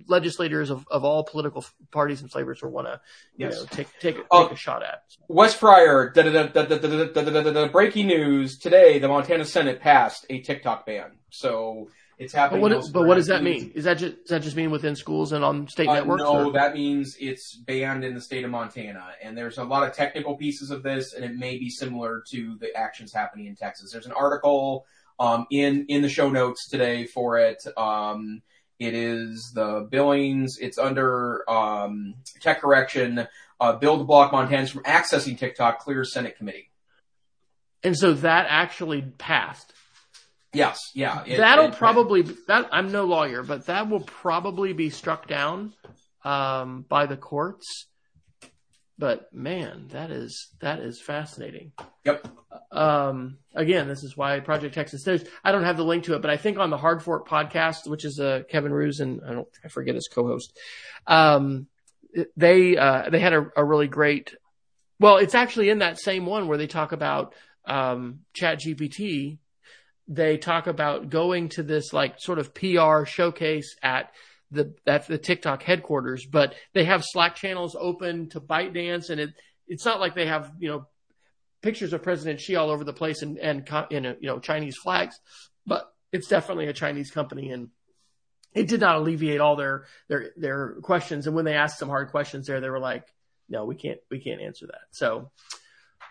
[0.09, 3.00] legislators of, of all political parties and flavors will want to
[3.36, 3.61] you yes.
[3.61, 5.02] know take take, uh, take a shot at.
[5.28, 11.12] Wes Fryer, the breaking news today: the Montana Senate passed a TikTok ban.
[11.30, 11.88] So
[12.18, 12.62] it's happening.
[12.62, 13.70] But what, but what does that mean?
[13.74, 16.22] Is that just does that just mean within schools and on state uh, networks?
[16.22, 16.52] No, or?
[16.52, 19.04] that means it's banned in the state of Montana.
[19.22, 22.56] And there's a lot of technical pieces of this, and it may be similar to
[22.59, 23.92] the actions happening in Texas.
[23.92, 24.84] There's an article
[25.20, 27.64] um, in in the show notes today for it.
[27.76, 28.42] Um,
[28.78, 30.58] it is the Billings.
[30.60, 33.26] It's under um, tech correction.
[33.60, 36.70] Uh, bill to block Montanans from accessing TikTok clears Senate committee.
[37.82, 39.72] And so that actually passed.
[40.52, 41.24] Yes, yeah.
[41.26, 45.74] It, That'll it, probably that I'm no lawyer, but that will probably be struck down
[46.24, 47.86] um, by the courts.
[48.99, 51.72] But man, that is that is fascinating.
[52.05, 52.26] Yep.
[52.72, 55.05] Um, again, this is why Project Texas.
[55.05, 57.28] There's I don't have the link to it, but I think on the Hard Fork
[57.28, 60.57] podcast, which is uh, Kevin Roose and I don't I forget his co-host.
[61.07, 61.68] Um,
[62.36, 64.34] they uh, they had a, a, really great.
[64.99, 67.34] Well, it's actually in that same one where they talk about
[67.66, 69.38] um, Chat GPT.
[70.09, 74.11] They talk about going to this like sort of PR showcase at
[74.51, 79.30] the at the TikTok headquarters, but they have Slack channels open to ByteDance, and it
[79.66, 80.86] it's not like they have you know
[81.62, 85.18] pictures of President Xi all over the place and and in you know Chinese flags,
[85.66, 87.68] but it's definitely a Chinese company, and
[88.55, 91.26] it did not alleviate all their their their questions.
[91.26, 93.07] And when they asked some hard questions there, they were like,
[93.49, 95.30] "No, we can't we can't answer that." So,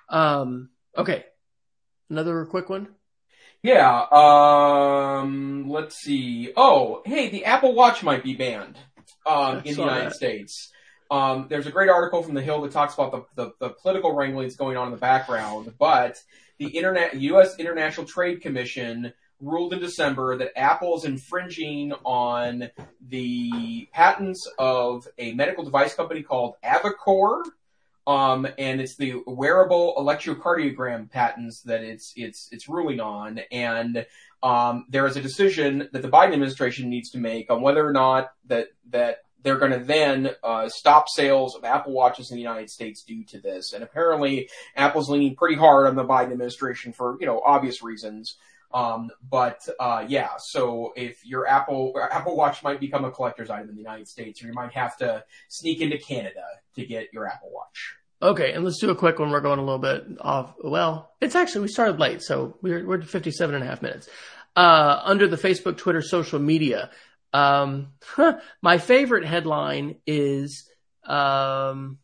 [0.10, 1.26] um, okay,
[2.10, 2.90] another quick one.
[3.64, 4.06] Yeah.
[4.12, 6.52] Um, let's see.
[6.56, 8.78] Oh, hey, the Apple Watch might be banned
[9.26, 10.16] um, in the United that.
[10.16, 10.72] States.
[11.10, 14.14] Um, there's a great article from The Hill that talks about the, the, the, political
[14.14, 16.22] wranglings going on in the background, but
[16.58, 17.58] the Internet, U.S.
[17.60, 22.70] International Trade Commission ruled in December that Apple is infringing on
[23.08, 27.44] the patents of a medical device company called AliveCor,
[28.08, 34.06] um, and it's the wearable electrocardiogram patents that it's it's it's ruling on, and
[34.42, 37.92] um, there is a decision that the Biden administration needs to make on whether or
[37.92, 42.42] not that that they're going to then uh, stop sales of Apple Watches in the
[42.42, 43.74] United States due to this.
[43.74, 48.38] And apparently, Apple's leaning pretty hard on the Biden administration for you know obvious reasons.
[48.74, 53.68] Um, but uh, yeah, so if your Apple Apple Watch might become a collector's item
[53.68, 56.46] in the United States, or you might have to sneak into Canada
[56.76, 57.97] to get your Apple Watch.
[58.22, 59.30] Okay, and let's do a quick one.
[59.30, 60.56] We're going a little bit off.
[60.64, 64.10] Well, it's actually we started late, so we're we're 57 and a half minutes.
[64.56, 66.90] Uh, under the Facebook, Twitter, social media,
[67.32, 67.90] um,
[68.62, 70.68] my favorite headline is
[71.06, 72.00] um,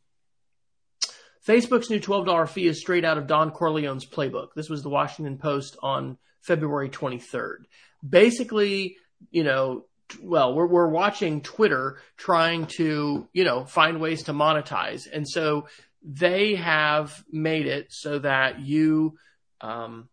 [1.47, 4.49] Facebook's new $12 fee is straight out of Don Corleone's playbook.
[4.55, 7.63] This was the Washington Post on February 23rd.
[8.07, 8.97] Basically,
[9.31, 9.85] you know,
[10.21, 15.07] well, we're, we're watching Twitter trying to, you know, find ways to monetize.
[15.11, 15.67] And so
[16.03, 19.17] they have made it so that you,
[19.61, 20.09] um,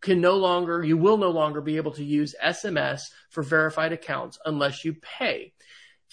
[0.00, 4.38] can no longer, you will no longer be able to use SMS for verified accounts
[4.44, 5.52] unless you pay.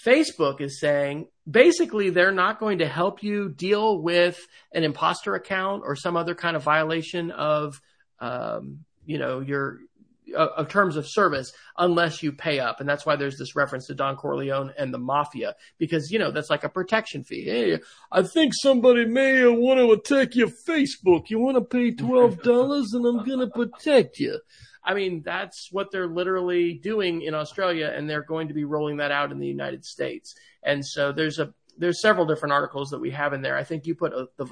[0.03, 4.39] Facebook is saying basically they're not going to help you deal with
[4.71, 7.81] an imposter account or some other kind of violation of,
[8.19, 9.79] um, you know, your
[10.35, 12.79] of terms of service unless you pay up.
[12.79, 16.31] And that's why there's this reference to Don Corleone and the mafia because, you know,
[16.31, 17.43] that's like a protection fee.
[17.43, 17.79] Hey,
[18.11, 21.29] I think somebody may want to attack your Facebook.
[21.29, 24.39] You want to pay $12 and I'm going to protect you.
[24.83, 28.97] I mean, that's what they're literally doing in Australia, and they're going to be rolling
[28.97, 30.35] that out in the United States.
[30.61, 33.57] And so there's a there's several different articles that we have in there.
[33.57, 34.45] I think you put a, the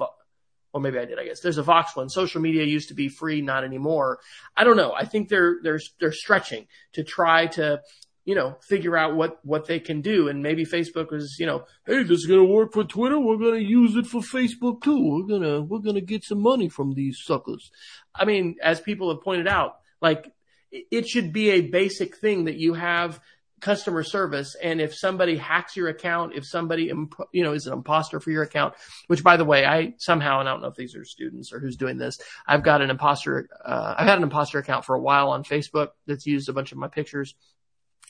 [0.72, 1.18] or maybe I did.
[1.18, 2.08] I guess there's a Vox one.
[2.08, 4.18] Social media used to be free, not anymore.
[4.56, 4.92] I don't know.
[4.92, 7.80] I think they're they're they're stretching to try to
[8.24, 10.28] you know, figure out what, what they can do.
[10.28, 13.18] And maybe Facebook was, you know, hey, this is going to work for Twitter.
[13.18, 15.10] We're going to use it for Facebook too.
[15.10, 17.70] We're going to, we're going to get some money from these suckers.
[18.14, 20.32] I mean, as people have pointed out, like
[20.70, 23.20] it should be a basic thing that you have
[23.62, 24.54] customer service.
[24.62, 26.92] And if somebody hacks your account, if somebody,
[27.32, 28.74] you know, is an imposter for your account,
[29.06, 31.60] which by the way, I somehow, and I don't know if these are students or
[31.60, 35.00] who's doing this, I've got an imposter, uh, I've had an imposter account for a
[35.00, 37.34] while on Facebook that's used a bunch of my pictures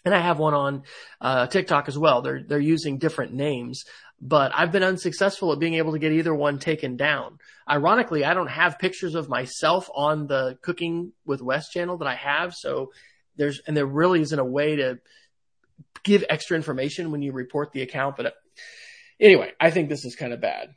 [0.05, 0.83] and I have one on
[1.21, 2.23] uh, TikTok as well.
[2.23, 3.85] They're they're using different names,
[4.21, 7.39] but I've been unsuccessful at being able to get either one taken down.
[7.71, 12.17] Ironically, I don't have pictures of myself on the Cooking with Wes channel that I
[12.17, 12.91] have, so
[13.37, 14.99] there's and there really isn't a way to
[16.05, 18.17] give extra information when you report the account.
[18.17, 18.31] But uh,
[19.21, 20.75] anyway, I think this is kind of bad.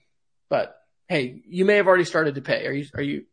[0.50, 0.76] But
[1.08, 2.66] hey, you may have already started to pay.
[2.66, 3.26] Are you are you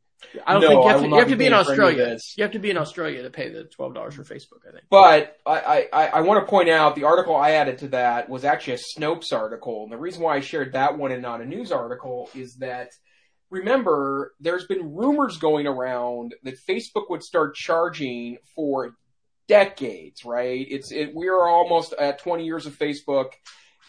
[0.47, 2.17] I don't no, think you have, to, you have to be in Australia.
[2.37, 4.67] You have to be in Australia to pay the twelve dollars for Facebook.
[4.69, 4.85] I think.
[4.89, 8.45] But I, I, I want to point out the article I added to that was
[8.45, 11.45] actually a Snopes article, and the reason why I shared that one and not a
[11.45, 12.91] news article is that
[13.51, 18.95] remember there's been rumors going around that Facebook would start charging for
[19.49, 20.25] decades.
[20.25, 20.67] Right?
[20.69, 21.15] It's it.
[21.15, 23.33] We are almost at twenty years of Facebook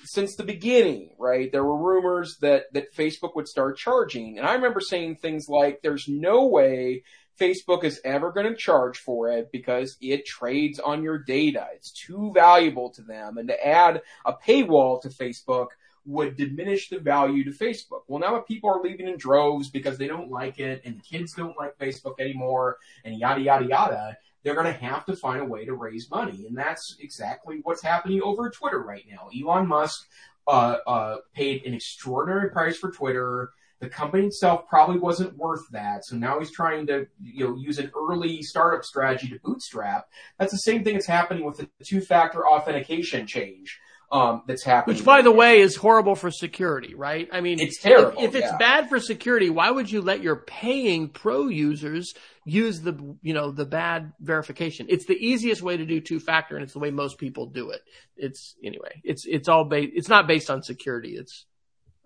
[0.05, 1.51] since the beginning, right?
[1.51, 5.81] There were rumors that that Facebook would start charging, and I remember saying things like,
[5.81, 7.03] "There's no way."
[7.39, 11.65] Facebook is ever going to charge for it because it trades on your data.
[11.73, 13.39] It's too valuable to them.
[13.39, 15.69] And to add a paywall to Facebook
[16.05, 18.01] would diminish the value to Facebook.
[18.07, 21.57] Well, now people are leaving in droves because they don't like it and kids don't
[21.57, 25.65] like Facebook anymore and yada, yada, yada they're going to have to find a way
[25.65, 26.45] to raise money.
[26.47, 29.29] And that's exactly what's happening over Twitter right now.
[29.37, 30.07] Elon Musk
[30.47, 33.51] uh, uh, paid an extraordinary price for Twitter.
[33.79, 36.05] The company itself probably wasn't worth that.
[36.05, 40.07] So now he's trying to, you know, use an early startup strategy to bootstrap.
[40.39, 43.79] That's the same thing that's happening with the two-factor authentication change
[44.11, 44.95] um, that's happening.
[44.95, 47.27] Which, by the way, is horrible for security, right?
[47.31, 48.19] I mean, it's terrible.
[48.19, 48.57] If, if it's yeah.
[48.57, 52.13] bad for security, why would you let your paying pro users
[52.45, 54.85] use the, you know, the bad verification?
[54.89, 57.71] It's the easiest way to do two factor, and it's the way most people do
[57.71, 57.81] it.
[58.15, 59.01] It's anyway.
[59.03, 59.93] It's it's all based.
[59.95, 61.15] It's not based on security.
[61.15, 61.45] It's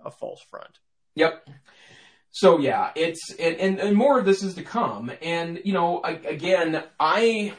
[0.05, 0.79] a false front.
[1.15, 1.49] Yep.
[2.31, 5.11] So yeah, it's and, and, and more of this is to come.
[5.21, 7.53] And you know, I, again, I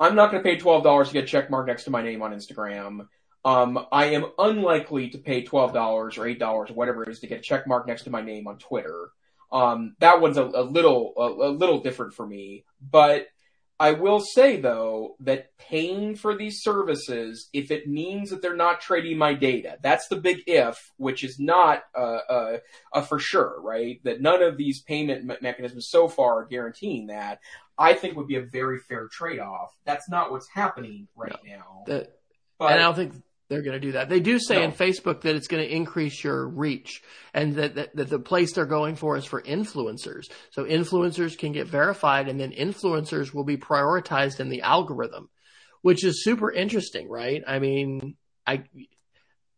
[0.00, 2.02] I'm not going to pay twelve dollars to get a check mark next to my
[2.02, 3.06] name on Instagram.
[3.44, 7.20] Um, I am unlikely to pay twelve dollars or eight dollars or whatever it is
[7.20, 9.10] to get a check mark next to my name on Twitter.
[9.50, 13.26] Um, that one's a, a little a, a, little different for me, but
[13.78, 18.80] I will say though that paying for these services, if it means that they're not
[18.80, 22.58] trading my data, that's the big if, which is not a, uh,
[22.92, 24.00] uh for sure, right?
[24.04, 27.40] That none of these payment me- mechanisms so far are guaranteeing that.
[27.82, 29.72] I think would be a very fair trade off.
[29.84, 31.56] That's not what's happening right no.
[31.56, 31.82] now.
[31.86, 32.08] The,
[32.56, 33.14] but, and I don't think
[33.48, 34.08] they're going to do that.
[34.08, 34.62] They do say no.
[34.62, 37.02] in Facebook that it's going to increase your reach
[37.34, 40.26] and that, that, that, the place they're going for is for influencers.
[40.52, 45.28] So influencers can get verified and then influencers will be prioritized in the algorithm,
[45.82, 47.42] which is super interesting, right?
[47.44, 48.14] I mean,
[48.46, 48.62] I,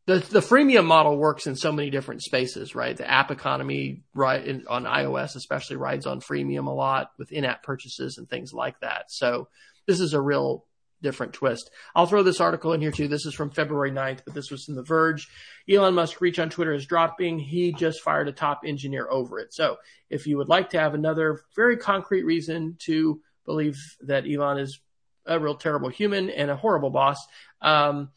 [0.07, 2.97] the the freemium model works in so many different spaces, right?
[2.97, 7.63] The app economy, right, in, on iOS especially rides on freemium a lot with in-app
[7.63, 9.11] purchases and things like that.
[9.11, 9.49] So
[9.87, 10.67] this is a real
[11.03, 11.71] different twist.
[11.95, 13.09] I'll throw this article in here too.
[13.09, 15.29] This is from February 9th, but this was in The Verge.
[15.71, 17.39] Elon Musk reach on Twitter is dropping.
[17.39, 19.53] He just fired a top engineer over it.
[19.53, 19.77] So
[20.11, 24.81] if you would like to have another very concrete reason to believe that Elon is
[25.27, 27.19] a real terrible human and a horrible boss,
[27.61, 28.11] um,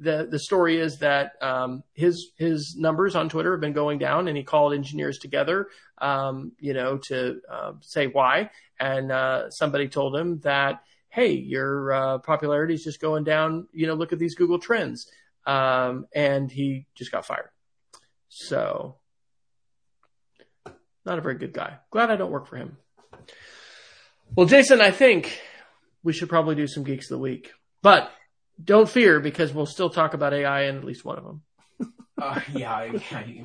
[0.00, 4.26] the the story is that um, his his numbers on Twitter have been going down,
[4.28, 8.50] and he called engineers together, um, you know, to uh, say why.
[8.78, 13.68] And uh, somebody told him that, hey, your uh, popularity is just going down.
[13.72, 15.06] You know, look at these Google trends.
[15.46, 17.50] Um, and he just got fired.
[18.28, 18.96] So,
[21.04, 21.78] not a very good guy.
[21.90, 22.76] Glad I don't work for him.
[24.34, 25.40] Well, Jason, I think
[26.02, 28.12] we should probably do some geeks of the week, but
[28.64, 31.42] don't fear because we'll still talk about AI in at least one of them.
[32.20, 32.88] Uh, yeah,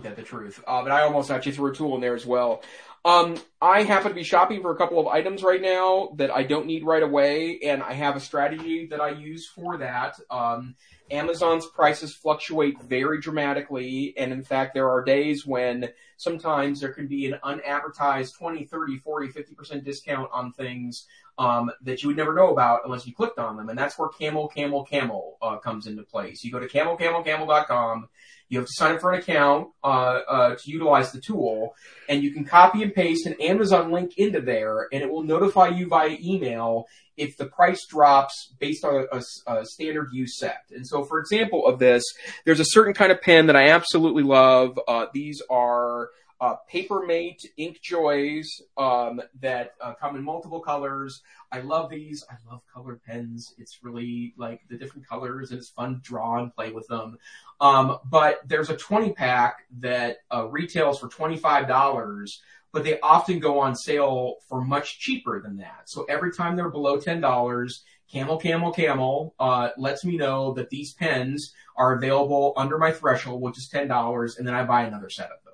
[0.04, 0.64] get the truth.
[0.68, 2.64] Uh, but I almost actually threw a tool in there as well.
[3.06, 6.42] Um, I happen to be shopping for a couple of items right now that I
[6.42, 10.16] don't need right away, and I have a strategy that I use for that.
[10.32, 10.76] Um,
[11.12, 17.08] Amazon's prices fluctuate very dramatically, and in fact, there are days when sometimes there can
[17.08, 21.06] be an unadvertised 20, 30, 40, 50% discount on things
[21.38, 23.70] um, that you would never know about unless you clicked on them.
[23.70, 26.44] And that's where Camel, Camel, Camel uh, comes into place.
[26.44, 28.10] You go to camelcamelcamel.com
[28.50, 31.76] you have to sign up for an account uh, uh, to utilize the tool,
[32.08, 35.70] and you can copy and paste an Amazon link into there, and it will notify
[35.70, 36.86] you via email
[37.18, 40.64] if the price drops based on a, a, a, standard use set.
[40.72, 42.04] And so, for example of this,
[42.46, 44.80] there's a certain kind of pen that I absolutely love.
[44.88, 46.10] Uh, these are
[46.46, 51.24] uh, Papermate Ink Joys um, that uh, come in multiple colors.
[51.52, 52.24] I love these.
[52.30, 53.56] I love colored pens.
[53.58, 57.18] It's really like the different colors, and it's fun to draw and play with them.
[57.60, 62.38] Um, but there's a 20 pack that uh, retails for $25,
[62.72, 65.84] but they often go on sale for much cheaper than that.
[65.86, 67.80] So every time they're below $10,
[68.12, 73.42] Camel, Camel, Camel uh, lets me know that these pens are available under my threshold,
[73.42, 75.45] which is $10, and then I buy another set of them.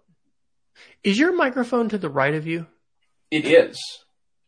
[1.03, 2.67] Is your microphone to the right of you?
[3.29, 3.79] It is.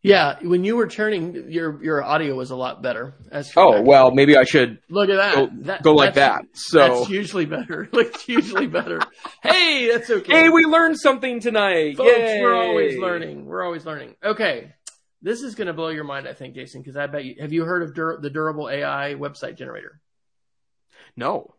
[0.03, 3.13] Yeah, when you were turning, your your audio was a lot better.
[3.31, 5.35] As oh well, maybe I should look at that.
[5.35, 6.43] Go, that, go like that.
[6.51, 7.87] So that's usually better.
[7.93, 8.99] Like usually better.
[9.41, 10.33] hey, that's okay.
[10.33, 11.95] Hey, we learned something tonight.
[11.95, 12.41] Folks, Yay.
[12.41, 13.45] we're always learning.
[13.45, 14.15] We're always learning.
[14.21, 14.73] Okay,
[15.21, 17.53] this is going to blow your mind, I think, Jason, because I bet you have
[17.53, 20.01] you heard of Dur- the Durable AI website generator?
[21.15, 21.55] No.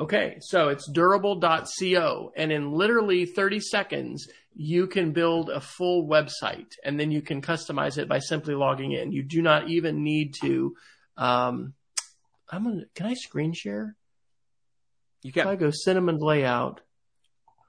[0.00, 6.72] Okay, so it's durable.co, and in literally 30 seconds, you can build a full website
[6.84, 9.12] and then you can customize it by simply logging in.
[9.12, 10.74] You do not even need to.
[11.16, 11.74] Um,
[12.48, 12.84] I'm gonna.
[12.94, 13.96] Can I screen share?
[15.22, 15.42] You can.
[15.42, 16.80] If I go cinnamon layout,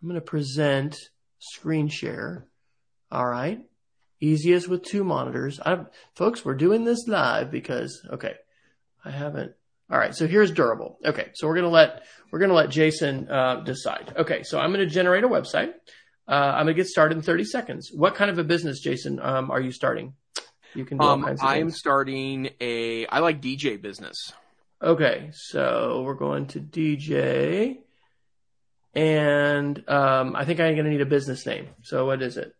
[0.02, 0.98] I'm gonna present
[1.40, 2.48] screen share.
[3.12, 3.62] All right,
[4.20, 5.60] easiest with two monitors.
[5.60, 8.34] I, folks, we're doing this live because okay,
[9.04, 9.54] I haven't
[9.90, 10.98] all right, so here's durable.
[11.06, 14.14] Okay, so we're gonna let we're gonna let Jason uh, decide.
[14.18, 15.74] Okay, so I'm gonna generate a website.
[16.28, 17.92] Uh, I'm gonna get started in 30 seconds.
[17.94, 20.14] What kind of a business, Jason, um, are you starting?
[20.74, 21.78] You can do um, all kinds of I'm things.
[21.78, 24.34] starting a I like DJ business.
[24.82, 27.78] Okay, so we're going to DJ,
[28.96, 31.70] and um, I think I'm gonna need a business name.
[31.84, 32.54] So what is it?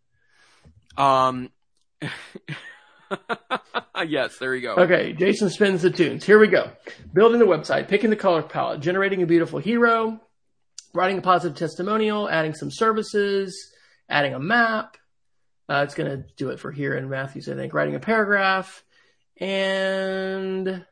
[0.96, 1.50] Um.
[4.06, 4.74] yes, there you go.
[4.76, 6.24] Okay, Jason spins the tunes.
[6.24, 6.70] Here we go.
[7.12, 10.20] Building the website, picking the color palette, generating a beautiful hero,
[10.94, 13.72] writing a positive testimonial, adding some services,
[14.08, 14.96] adding a map.
[15.68, 17.74] Uh, it's going to do it for here in Matthews, I think.
[17.74, 18.84] Writing a paragraph,
[19.38, 20.84] and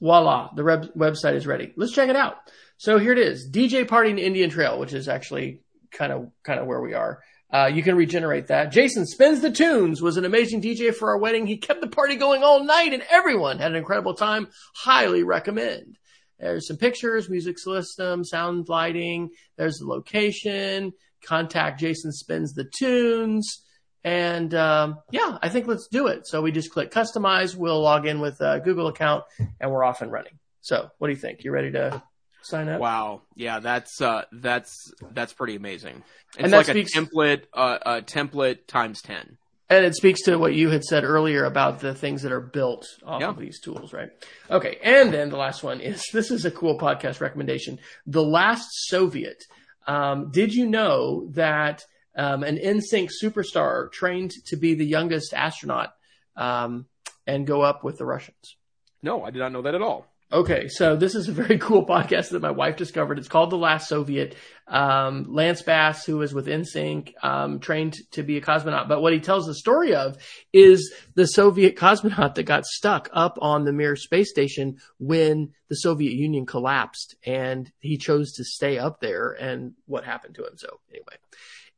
[0.00, 1.72] voila, the web- website is ready.
[1.76, 2.36] Let's check it out.
[2.76, 6.60] So here it is: DJ Party in Indian Trail, which is actually kind of kind
[6.60, 7.20] of where we are.
[7.54, 8.72] Uh, you can regenerate that.
[8.72, 11.46] Jason spins the tunes was an amazing DJ for our wedding.
[11.46, 14.48] He kept the party going all night and everyone had an incredible time.
[14.74, 15.96] Highly recommend.
[16.40, 19.30] There's some pictures, music system, sound lighting.
[19.56, 20.94] There's the location.
[21.24, 23.62] Contact Jason spins the tunes.
[24.02, 26.26] And um, yeah, I think let's do it.
[26.26, 27.54] So we just click customize.
[27.54, 29.22] We'll log in with a Google account
[29.60, 30.40] and we're off and running.
[30.60, 31.44] So what do you think?
[31.44, 32.02] You ready to
[32.44, 32.80] sign up.
[32.80, 36.02] Wow, yeah, that's uh, that's that's pretty amazing.
[36.34, 39.38] It's and like speaks, a template, uh, a template times ten.
[39.70, 42.86] And it speaks to what you had said earlier about the things that are built
[43.04, 43.30] off yeah.
[43.30, 44.10] of these tools, right?
[44.50, 47.78] Okay, and then the last one is this is a cool podcast recommendation.
[48.06, 49.42] The Last Soviet.
[49.86, 51.84] Um, did you know that
[52.16, 55.94] um, an NSYNC superstar trained to be the youngest astronaut
[56.36, 56.86] um,
[57.26, 58.56] and go up with the Russians?
[59.02, 60.06] No, I did not know that at all.
[60.34, 63.20] Okay, so this is a very cool podcast that my wife discovered.
[63.20, 64.34] It's called The Last Soviet.
[64.66, 68.88] Um, Lance Bass, who is with NSYNC, um, trained to be a cosmonaut.
[68.88, 70.16] But what he tells the story of
[70.52, 75.76] is the Soviet cosmonaut that got stuck up on the Mir space station when the
[75.76, 80.56] Soviet Union collapsed, and he chose to stay up there, and what happened to him.
[80.56, 81.14] So anyway,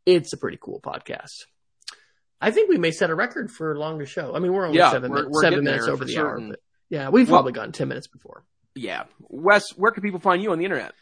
[0.07, 1.45] it's a pretty cool podcast.
[2.41, 4.35] I think we may set a record for longest show.
[4.35, 6.45] I mean, we're only yeah, 7 we're, we're seven minutes over the certain.
[6.45, 6.51] hour.
[6.51, 8.45] But yeah, we've well, probably gone 10 minutes before.
[8.74, 9.05] Yeah.
[9.20, 10.93] Wes, where can people find you on the internet?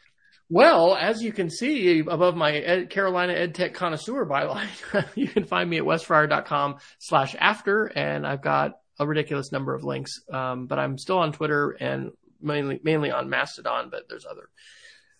[0.50, 4.68] Well, as you can see above my Ed, Carolina EdTech connoisseur byline,
[5.14, 9.84] you can find me at wesfryer.com slash after, and I've got a ridiculous number of
[9.84, 10.20] links.
[10.32, 14.48] Um, but I'm still on Twitter and mainly, mainly on Mastodon, but there's other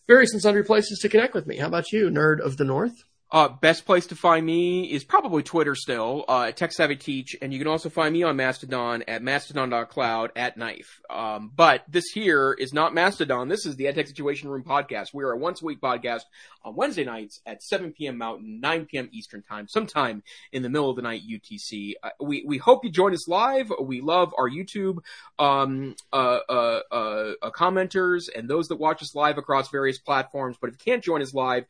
[0.06, 1.56] various and sundry places to connect with me.
[1.56, 3.04] How about you, nerd of the North?
[3.35, 7.35] Uh, best place to find me is probably Twitter still, uh, at Tech Savvy Teach,
[7.43, 11.01] and you can also find me on Mastodon at mastodon.cloud at knife.
[11.11, 13.49] Um, but this here is not Mastodon.
[13.49, 15.09] This is the EdTech Situation Room podcast.
[15.12, 16.23] We are a once a week podcast
[16.65, 18.19] on Wednesday nights at 7 p.m.
[18.19, 19.09] Mountain, 9 p.m.
[19.12, 21.94] Eastern time, sometime in the middle of the night UTC.
[22.05, 23.73] Uh, we, we hope you join us live.
[23.82, 24.98] We love our YouTube,
[25.40, 30.56] um, uh, uh, uh, uh commenters and those that watch us live across various platforms.
[30.61, 31.65] But if you can't join us live,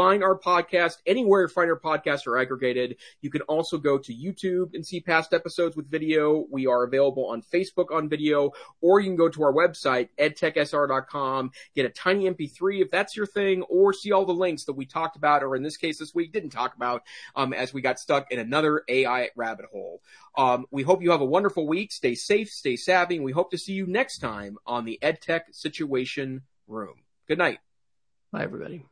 [0.00, 2.96] find our podcast anywhere find our podcasts are aggregated.
[3.20, 6.46] You can also go to YouTube and see past episodes with video.
[6.50, 11.50] We are available on Facebook on video, or you can go to our website, edtechsr.com,
[11.74, 14.86] get a tiny MP3 if that's your thing, or see all the links that we
[14.86, 17.02] talked about, or in this case this week didn't talk about,
[17.36, 20.00] um, as we got stuck in another AI rabbit hole.
[20.38, 21.92] Um, we hope you have a wonderful week.
[21.92, 25.42] Stay safe, stay savvy, and we hope to see you next time on the EdTech
[25.52, 27.02] Situation Room.
[27.28, 27.58] Good night.
[28.32, 28.86] Bye, everybody.